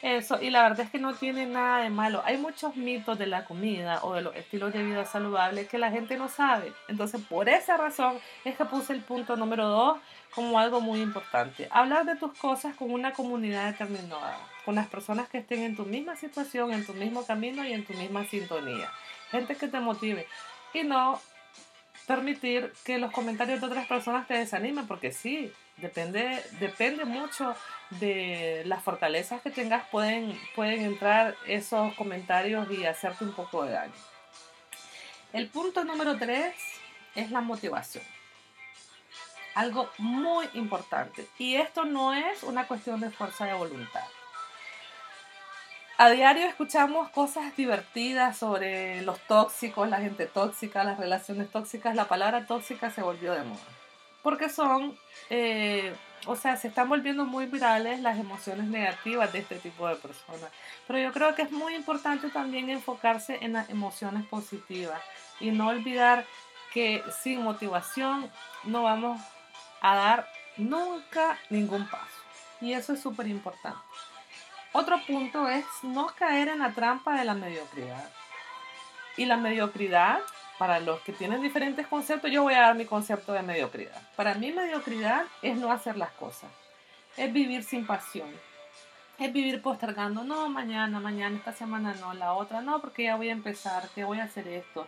eso, 0.00 0.40
y 0.40 0.48
la 0.48 0.62
verdad 0.62 0.80
es 0.80 0.90
que 0.90 0.98
no 0.98 1.12
tiene 1.12 1.44
nada 1.44 1.82
de 1.82 1.90
malo. 1.90 2.22
Hay 2.24 2.38
muchos 2.38 2.74
mitos 2.74 3.18
de 3.18 3.26
la 3.26 3.44
comida 3.44 4.00
o 4.02 4.14
de 4.14 4.22
los 4.22 4.34
estilos 4.34 4.72
de 4.72 4.82
vida 4.82 5.04
saludables 5.04 5.68
que 5.68 5.76
la 5.76 5.90
gente 5.90 6.16
no 6.16 6.30
sabe. 6.30 6.72
Entonces, 6.88 7.20
por 7.28 7.50
esa 7.50 7.76
razón 7.76 8.18
es 8.46 8.56
que 8.56 8.64
puse 8.64 8.94
el 8.94 9.02
punto 9.02 9.36
número 9.36 9.68
dos 9.68 9.98
como 10.34 10.58
algo 10.58 10.80
muy 10.80 11.02
importante. 11.02 11.68
Hablar 11.70 12.06
de 12.06 12.16
tus 12.16 12.32
cosas 12.38 12.74
con 12.76 12.90
una 12.90 13.12
comunidad 13.12 13.66
determinada, 13.72 14.38
con 14.70 14.76
las 14.76 14.86
personas 14.86 15.28
que 15.28 15.38
estén 15.38 15.64
en 15.64 15.74
tu 15.74 15.84
misma 15.84 16.14
situación, 16.14 16.72
en 16.72 16.86
tu 16.86 16.94
mismo 16.94 17.26
camino 17.26 17.66
y 17.66 17.72
en 17.72 17.84
tu 17.84 17.92
misma 17.94 18.24
sintonía. 18.24 18.88
Gente 19.32 19.56
que 19.56 19.66
te 19.66 19.80
motive 19.80 20.28
y 20.72 20.84
no 20.84 21.20
permitir 22.06 22.72
que 22.84 22.98
los 22.98 23.10
comentarios 23.10 23.60
de 23.60 23.66
otras 23.66 23.88
personas 23.88 24.28
te 24.28 24.34
desanimen, 24.34 24.86
porque 24.86 25.10
sí, 25.10 25.52
depende, 25.78 26.40
depende 26.60 27.04
mucho 27.04 27.56
de 27.98 28.62
las 28.64 28.80
fortalezas 28.84 29.42
que 29.42 29.50
tengas, 29.50 29.88
pueden, 29.88 30.40
pueden 30.54 30.82
entrar 30.82 31.34
esos 31.48 31.92
comentarios 31.94 32.70
y 32.70 32.86
hacerte 32.86 33.24
un 33.24 33.32
poco 33.32 33.64
de 33.64 33.72
daño. 33.72 33.92
El 35.32 35.48
punto 35.48 35.82
número 35.82 36.16
tres 36.16 36.54
es 37.16 37.32
la 37.32 37.40
motivación 37.40 38.04
algo 39.56 39.90
muy 39.98 40.48
importante. 40.54 41.26
Y 41.38 41.56
esto 41.56 41.84
no 41.84 42.14
es 42.14 42.44
una 42.44 42.68
cuestión 42.68 43.00
de 43.00 43.10
fuerza 43.10 43.46
de 43.46 43.54
voluntad. 43.54 44.04
A 46.02 46.08
diario 46.08 46.46
escuchamos 46.46 47.10
cosas 47.10 47.54
divertidas 47.58 48.38
sobre 48.38 49.02
los 49.02 49.20
tóxicos, 49.26 49.86
la 49.86 49.98
gente 49.98 50.24
tóxica, 50.24 50.82
las 50.82 50.98
relaciones 50.98 51.50
tóxicas. 51.50 51.94
La 51.94 52.08
palabra 52.08 52.46
tóxica 52.46 52.88
se 52.88 53.02
volvió 53.02 53.34
de 53.34 53.42
moda. 53.42 53.60
Porque 54.22 54.48
son, 54.48 54.96
eh, 55.28 55.94
o 56.24 56.36
sea, 56.36 56.56
se 56.56 56.68
están 56.68 56.88
volviendo 56.88 57.26
muy 57.26 57.44
virales 57.44 58.00
las 58.00 58.18
emociones 58.18 58.64
negativas 58.64 59.30
de 59.30 59.40
este 59.40 59.56
tipo 59.56 59.86
de 59.88 59.96
personas. 59.96 60.50
Pero 60.86 60.98
yo 61.00 61.12
creo 61.12 61.34
que 61.34 61.42
es 61.42 61.52
muy 61.52 61.74
importante 61.74 62.30
también 62.30 62.70
enfocarse 62.70 63.36
en 63.42 63.52
las 63.52 63.68
emociones 63.68 64.24
positivas 64.24 65.02
y 65.38 65.50
no 65.50 65.68
olvidar 65.68 66.24
que 66.72 67.04
sin 67.22 67.42
motivación 67.42 68.30
no 68.64 68.84
vamos 68.84 69.20
a 69.82 69.96
dar 69.96 70.28
nunca 70.56 71.38
ningún 71.50 71.86
paso. 71.86 72.06
Y 72.62 72.72
eso 72.72 72.94
es 72.94 73.02
súper 73.02 73.26
importante. 73.26 73.78
Otro 74.72 75.00
punto 75.04 75.48
es 75.48 75.64
no 75.82 76.06
caer 76.08 76.48
en 76.48 76.60
la 76.60 76.72
trampa 76.72 77.18
de 77.18 77.24
la 77.24 77.34
mediocridad. 77.34 78.08
Y 79.16 79.24
la 79.24 79.36
mediocridad, 79.36 80.20
para 80.58 80.78
los 80.78 81.00
que 81.00 81.12
tienen 81.12 81.42
diferentes 81.42 81.86
conceptos, 81.88 82.30
yo 82.30 82.44
voy 82.44 82.54
a 82.54 82.60
dar 82.60 82.76
mi 82.76 82.86
concepto 82.86 83.32
de 83.32 83.42
mediocridad. 83.42 84.00
Para 84.14 84.34
mí 84.34 84.52
mediocridad 84.52 85.24
es 85.42 85.56
no 85.56 85.72
hacer 85.72 85.96
las 85.96 86.12
cosas. 86.12 86.50
Es 87.16 87.32
vivir 87.32 87.64
sin 87.64 87.84
pasión. 87.84 88.28
Es 89.18 89.32
vivir 89.32 89.60
postergando, 89.60 90.22
no, 90.22 90.48
mañana, 90.48 91.00
mañana, 91.00 91.36
esta 91.36 91.52
semana 91.52 91.94
no, 92.00 92.14
la 92.14 92.32
otra 92.32 92.62
no, 92.62 92.80
porque 92.80 93.04
ya 93.04 93.16
voy 93.16 93.28
a 93.28 93.32
empezar, 93.32 93.88
que 93.94 94.04
voy 94.04 94.20
a 94.20 94.24
hacer 94.24 94.46
esto. 94.46 94.86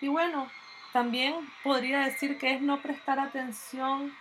Y 0.00 0.08
bueno, 0.08 0.48
también 0.92 1.34
podría 1.62 2.00
decir 2.00 2.36
que 2.36 2.52
es 2.52 2.60
no 2.60 2.82
prestar 2.82 3.20
atención, 3.20 4.12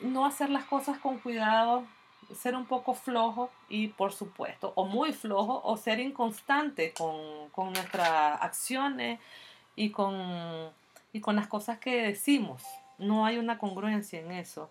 no 0.00 0.26
hacer 0.26 0.50
las 0.50 0.64
cosas 0.64 0.98
con 0.98 1.18
cuidado, 1.18 1.86
ser 2.34 2.54
un 2.54 2.66
poco 2.66 2.94
flojo 2.94 3.50
y 3.68 3.88
por 3.88 4.12
supuesto, 4.12 4.72
o 4.74 4.84
muy 4.84 5.12
flojo, 5.12 5.60
o 5.64 5.76
ser 5.76 6.00
inconstante 6.00 6.92
con, 6.92 7.72
nuestras 7.72 8.40
acciones 8.42 9.20
y 9.74 9.90
con, 9.90 10.70
y 11.12 11.20
con 11.20 11.36
las 11.36 11.46
cosas 11.46 11.78
que 11.78 12.02
decimos. 12.02 12.62
No 12.98 13.26
hay 13.26 13.38
una 13.38 13.58
congruencia 13.58 14.20
en 14.20 14.32
eso. 14.32 14.70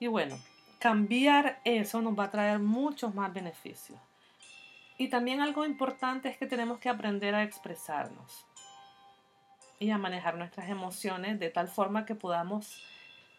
Y 0.00 0.06
bueno, 0.06 0.38
cambiar 0.78 1.60
eso 1.64 2.02
nos 2.02 2.18
va 2.18 2.24
a 2.24 2.30
traer 2.30 2.58
muchos 2.58 3.14
más 3.14 3.32
beneficios. 3.32 3.98
Y 4.98 5.08
también 5.08 5.40
algo 5.40 5.64
importante 5.64 6.28
es 6.28 6.36
que 6.36 6.46
tenemos 6.46 6.78
que 6.78 6.88
aprender 6.88 7.34
a 7.34 7.42
expresarnos 7.42 8.46
y 9.78 9.90
a 9.90 9.98
manejar 9.98 10.36
nuestras 10.36 10.68
emociones 10.68 11.40
de 11.40 11.50
tal 11.50 11.68
forma 11.68 12.06
que 12.06 12.14
podamos 12.14 12.82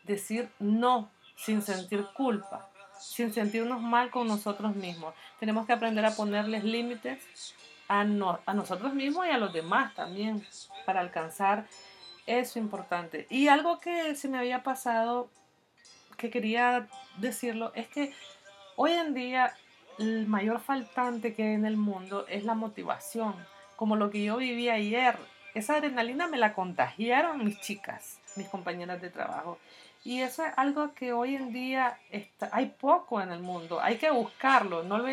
decir 0.04 0.50
no 0.60 1.10
sin 1.36 1.62
sentir 1.62 2.06
culpa, 2.16 2.70
sin 3.04 3.34
sentirnos 3.34 3.82
mal 3.82 4.10
con 4.10 4.28
nosotros 4.28 4.76
mismos. 4.76 5.14
Tenemos 5.40 5.66
que 5.66 5.74
aprender 5.74 6.06
a 6.06 6.16
ponerles 6.16 6.64
límites 6.64 7.54
a, 7.88 8.02
a 8.02 8.54
nosotros 8.54 8.94
mismos 8.94 9.28
y 9.28 9.30
a 9.30 9.38
los 9.38 9.54
demás 9.54 9.94
también 9.94 10.46
para 10.86 11.02
alcanzar 11.02 11.68
eso 12.26 12.60
importante. 12.60 13.28
Y 13.30 13.48
algo 13.48 13.80
que 13.80 14.16
se 14.16 14.28
me 14.28 14.38
había 14.38 14.64
pasado, 14.64 15.30
que 16.18 16.30
quería 16.30 16.88
decirlo, 17.18 17.72
es 17.76 17.88
que 17.88 18.14
hoy 18.76 18.92
en 18.94 19.14
día 19.14 19.54
el 20.00 20.26
mayor 20.28 20.60
faltante 20.60 21.34
que 21.34 21.44
hay 21.44 21.54
en 21.54 21.66
el 21.66 21.78
mundo 21.78 22.26
es 22.28 22.46
la 22.46 22.56
motivación, 22.56 23.36
como 23.76 23.96
lo 23.96 24.10
que 24.10 24.24
yo 24.24 24.38
viví 24.38 24.70
ayer 24.70 25.18
esa 25.54 25.76
adrenalina 25.76 26.28
me 26.28 26.38
la 26.38 26.54
contagiaron 26.54 27.44
mis 27.44 27.60
chicas, 27.60 28.20
mis 28.36 28.48
compañeras 28.50 29.02
de 29.02 29.10
trabajo. 29.10 29.60
Y 30.06 30.22
eso 30.22 30.44
es 30.44 30.52
algo 30.58 30.94
que 30.94 31.14
hoy 31.14 31.36
en 31.36 31.54
día 31.54 31.98
está, 32.12 32.50
hay 32.52 32.68
poco 32.68 33.22
en 33.22 33.32
el 33.32 33.40
mundo, 33.40 33.80
hay 33.82 33.98
que 33.98 34.12
buscarlo, 34.12 34.84
no 34.84 34.98
lo, 34.98 35.08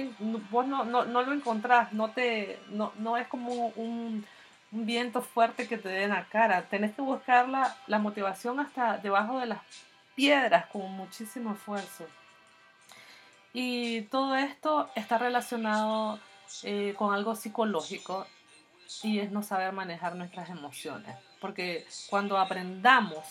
vos 0.50 0.66
no, 0.66 0.84
no, 0.84 1.04
no, 1.04 1.22
lo 1.22 1.32
encontrás, 1.32 1.92
no, 1.92 2.10
te, 2.10 2.58
no, 2.70 2.92
no 2.98 3.16
es 3.16 3.28
como 3.28 3.68
un, 3.76 4.26
viento 4.72 5.20
fuerte 5.22 5.66
que 5.66 5.78
te 5.78 5.88
dé 5.88 6.04
en 6.04 6.10
la 6.10 6.26
cara, 6.26 6.62
tenés 6.62 6.94
que 6.94 7.02
buscar 7.02 7.48
la, 7.48 7.76
la 7.86 7.98
motivación 7.98 8.60
hasta 8.60 8.98
debajo 8.98 9.38
de 9.38 9.46
las 9.46 9.60
piedras 10.14 10.66
con 10.66 10.90
muchísimo 10.92 11.52
esfuerzo. 11.52 12.06
Y 13.52 14.02
todo 14.02 14.36
esto 14.36 14.90
está 14.94 15.18
relacionado 15.18 16.20
eh, 16.62 16.94
con 16.96 17.14
algo 17.14 17.34
psicológico 17.34 18.26
y 19.02 19.18
es 19.18 19.32
no 19.32 19.42
saber 19.42 19.72
manejar 19.72 20.14
nuestras 20.14 20.50
emociones. 20.50 21.16
Porque 21.40 21.86
cuando 22.08 22.38
aprendamos, 22.38 23.24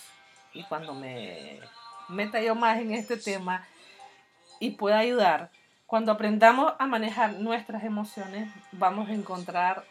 y 0.60 0.64
cuando 0.64 0.94
me 0.94 1.60
meta 2.10 2.42
yo 2.42 2.54
más 2.54 2.80
en 2.80 2.92
este 2.92 3.16
tema 3.16 3.66
y 4.60 4.72
pueda 4.72 5.00
ayudar, 5.00 5.52
cuando 5.86 6.12
aprendamos 6.12 6.74
a 6.78 6.86
manejar 6.86 7.34
nuestras 7.34 7.84
emociones, 7.84 8.52
vamos 8.74 9.10
a 9.10 9.14
encontrar, 9.14 9.86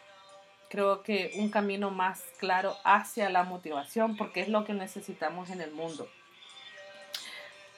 creo 0.69 1.01
que, 1.01 1.31
un 1.37 1.49
camino 1.49 1.89
más 1.89 2.23
claro 2.37 2.75
hacia 2.83 3.29
la 3.29 3.43
motivación, 3.43 4.15
porque 4.15 4.41
es 4.41 4.47
lo 4.47 4.63
que 4.63 4.73
necesitamos 4.73 5.49
en 5.49 5.61
el 5.61 5.71
mundo. 5.71 6.07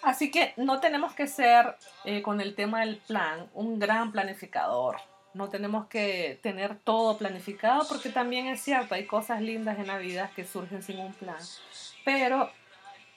Así 0.04 0.30
que 0.30 0.54
no 0.58 0.82
tenemos 0.82 1.14
que 1.14 1.28
ser, 1.28 1.78
eh, 2.04 2.22
con 2.22 2.42
el 2.42 2.56
tema 2.56 2.82
del 2.82 2.98
plan, 2.98 3.50
un 3.54 3.80
gran 3.80 4.12
planificador 4.12 4.98
no 5.34 5.50
tenemos 5.50 5.88
que 5.88 6.40
tener 6.42 6.78
todo 6.78 7.18
planificado 7.18 7.88
porque 7.88 8.10
también 8.10 8.48
es 8.48 8.62
cierto, 8.62 8.96
hay 8.96 9.06
cosas 9.06 9.42
lindas 9.42 9.80
en 9.80 9.88
la 9.88 9.98
vida 9.98 10.32
que 10.36 10.46
surgen 10.46 10.84
sin 10.84 11.00
un 11.00 11.14
plan. 11.14 11.38
Pero 12.04 12.52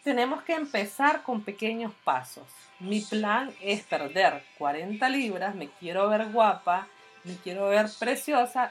tenemos 0.04 0.42
que 0.42 0.52
empezar 0.52 1.22
con 1.22 1.42
pequeños 1.42 1.92
pasos. 2.04 2.44
Mi 2.78 3.00
plan 3.00 3.50
es 3.60 3.82
perder 3.82 4.44
40 4.58 5.08
libras, 5.08 5.54
me 5.54 5.68
quiero 5.80 6.08
ver 6.10 6.26
guapa, 6.26 6.86
me 7.24 7.34
quiero 7.36 7.70
ver 7.70 7.86
preciosa 7.98 8.70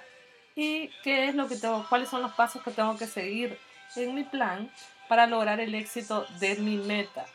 y 0.55 0.89
qué 1.03 1.27
es 1.27 1.35
lo 1.35 1.47
que 1.47 1.55
tengo, 1.55 1.85
cuáles 1.89 2.09
son 2.09 2.21
los 2.21 2.33
pasos 2.33 2.61
que 2.61 2.69
tengo 2.69 2.95
que 2.97 3.07
seguir 3.07 3.57
en 3.95 4.13
mi 4.13 4.23
plan 4.23 4.71
para 5.09 5.25
lograr 5.25 5.59
el 5.59 5.73
éxito 5.73 6.27
de 6.39 6.55
mi 6.57 6.77
meta. 6.77 7.25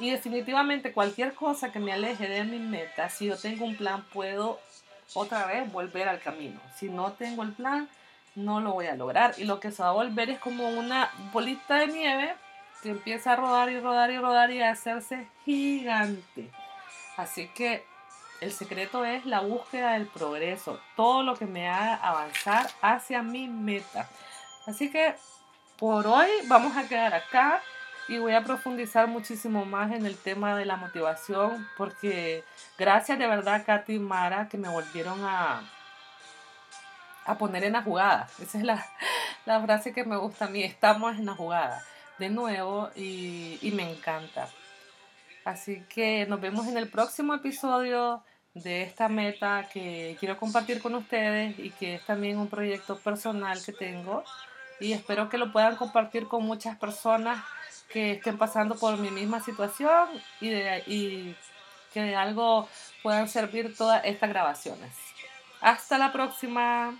Y 0.00 0.10
definitivamente 0.10 0.92
cualquier 0.92 1.32
cosa 1.34 1.70
que 1.70 1.78
me 1.78 1.92
aleje 1.92 2.28
de 2.28 2.42
mi 2.42 2.58
meta, 2.58 3.08
si 3.08 3.26
yo 3.26 3.38
tengo 3.38 3.64
un 3.64 3.76
plan, 3.76 4.04
puedo 4.12 4.60
otra 5.14 5.46
vez 5.46 5.70
volver 5.70 6.08
al 6.08 6.18
camino. 6.18 6.60
Si 6.76 6.88
no 6.88 7.12
tengo 7.12 7.44
el 7.44 7.52
plan, 7.52 7.88
no 8.34 8.60
lo 8.60 8.72
voy 8.72 8.86
a 8.86 8.96
lograr. 8.96 9.34
Y 9.38 9.44
lo 9.44 9.60
que 9.60 9.70
se 9.70 9.84
va 9.84 9.90
a 9.90 9.92
volver 9.92 10.30
es 10.30 10.40
como 10.40 10.68
una 10.68 11.10
bolita 11.32 11.76
de 11.76 11.86
nieve 11.86 12.34
empieza 12.90 13.32
a 13.32 13.36
rodar 13.36 13.70
y 13.70 13.80
rodar 13.80 14.10
y 14.10 14.18
rodar 14.18 14.50
y 14.50 14.62
a 14.62 14.70
hacerse 14.70 15.28
gigante. 15.44 16.50
Así 17.16 17.48
que 17.48 17.84
el 18.40 18.52
secreto 18.52 19.04
es 19.04 19.24
la 19.24 19.40
búsqueda 19.40 19.92
del 19.92 20.06
progreso, 20.06 20.80
todo 20.94 21.22
lo 21.22 21.36
que 21.36 21.46
me 21.46 21.68
haga 21.68 21.94
avanzar 21.96 22.68
hacia 22.82 23.22
mi 23.22 23.48
meta. 23.48 24.08
Así 24.66 24.90
que 24.90 25.14
por 25.78 26.06
hoy 26.06 26.28
vamos 26.46 26.76
a 26.76 26.86
quedar 26.88 27.14
acá 27.14 27.62
y 28.08 28.18
voy 28.18 28.34
a 28.34 28.44
profundizar 28.44 29.08
muchísimo 29.08 29.64
más 29.64 29.90
en 29.92 30.06
el 30.06 30.16
tema 30.16 30.56
de 30.56 30.64
la 30.64 30.76
motivación 30.76 31.66
porque 31.76 32.44
gracias 32.78 33.18
de 33.18 33.26
verdad 33.26 33.64
Katy 33.64 33.94
y 33.94 33.98
Mara 33.98 34.48
que 34.48 34.58
me 34.58 34.68
volvieron 34.68 35.24
a, 35.24 35.62
a 37.24 37.38
poner 37.38 37.64
en 37.64 37.72
la 37.72 37.82
jugada. 37.82 38.28
Esa 38.40 38.58
es 38.58 38.64
la 38.64 38.86
frase 39.64 39.92
que 39.92 40.04
me 40.04 40.16
gusta 40.16 40.44
a 40.44 40.48
mí, 40.48 40.62
estamos 40.62 41.16
en 41.16 41.26
la 41.26 41.34
jugada 41.34 41.82
de 42.18 42.30
nuevo 42.30 42.90
y, 42.96 43.58
y 43.62 43.70
me 43.72 43.90
encanta. 43.90 44.48
Así 45.44 45.84
que 45.88 46.26
nos 46.26 46.40
vemos 46.40 46.66
en 46.66 46.76
el 46.76 46.88
próximo 46.88 47.34
episodio 47.34 48.22
de 48.54 48.82
esta 48.82 49.08
meta 49.08 49.68
que 49.72 50.16
quiero 50.18 50.36
compartir 50.38 50.80
con 50.80 50.94
ustedes 50.94 51.58
y 51.58 51.70
que 51.70 51.96
es 51.96 52.06
también 52.06 52.38
un 52.38 52.48
proyecto 52.48 52.96
personal 52.98 53.62
que 53.64 53.72
tengo 53.72 54.24
y 54.80 54.92
espero 54.92 55.28
que 55.28 55.38
lo 55.38 55.52
puedan 55.52 55.76
compartir 55.76 56.26
con 56.26 56.44
muchas 56.44 56.76
personas 56.78 57.42
que 57.88 58.12
estén 58.12 58.38
pasando 58.38 58.74
por 58.76 58.96
mi 58.98 59.10
misma 59.10 59.40
situación 59.40 60.08
y, 60.40 60.50
de, 60.50 60.82
y 60.86 61.36
que 61.92 62.02
de 62.02 62.16
algo 62.16 62.68
puedan 63.02 63.28
servir 63.28 63.76
todas 63.76 64.04
estas 64.04 64.28
grabaciones. 64.28 64.94
Hasta 65.60 65.98
la 65.98 66.12
próxima. 66.12 66.94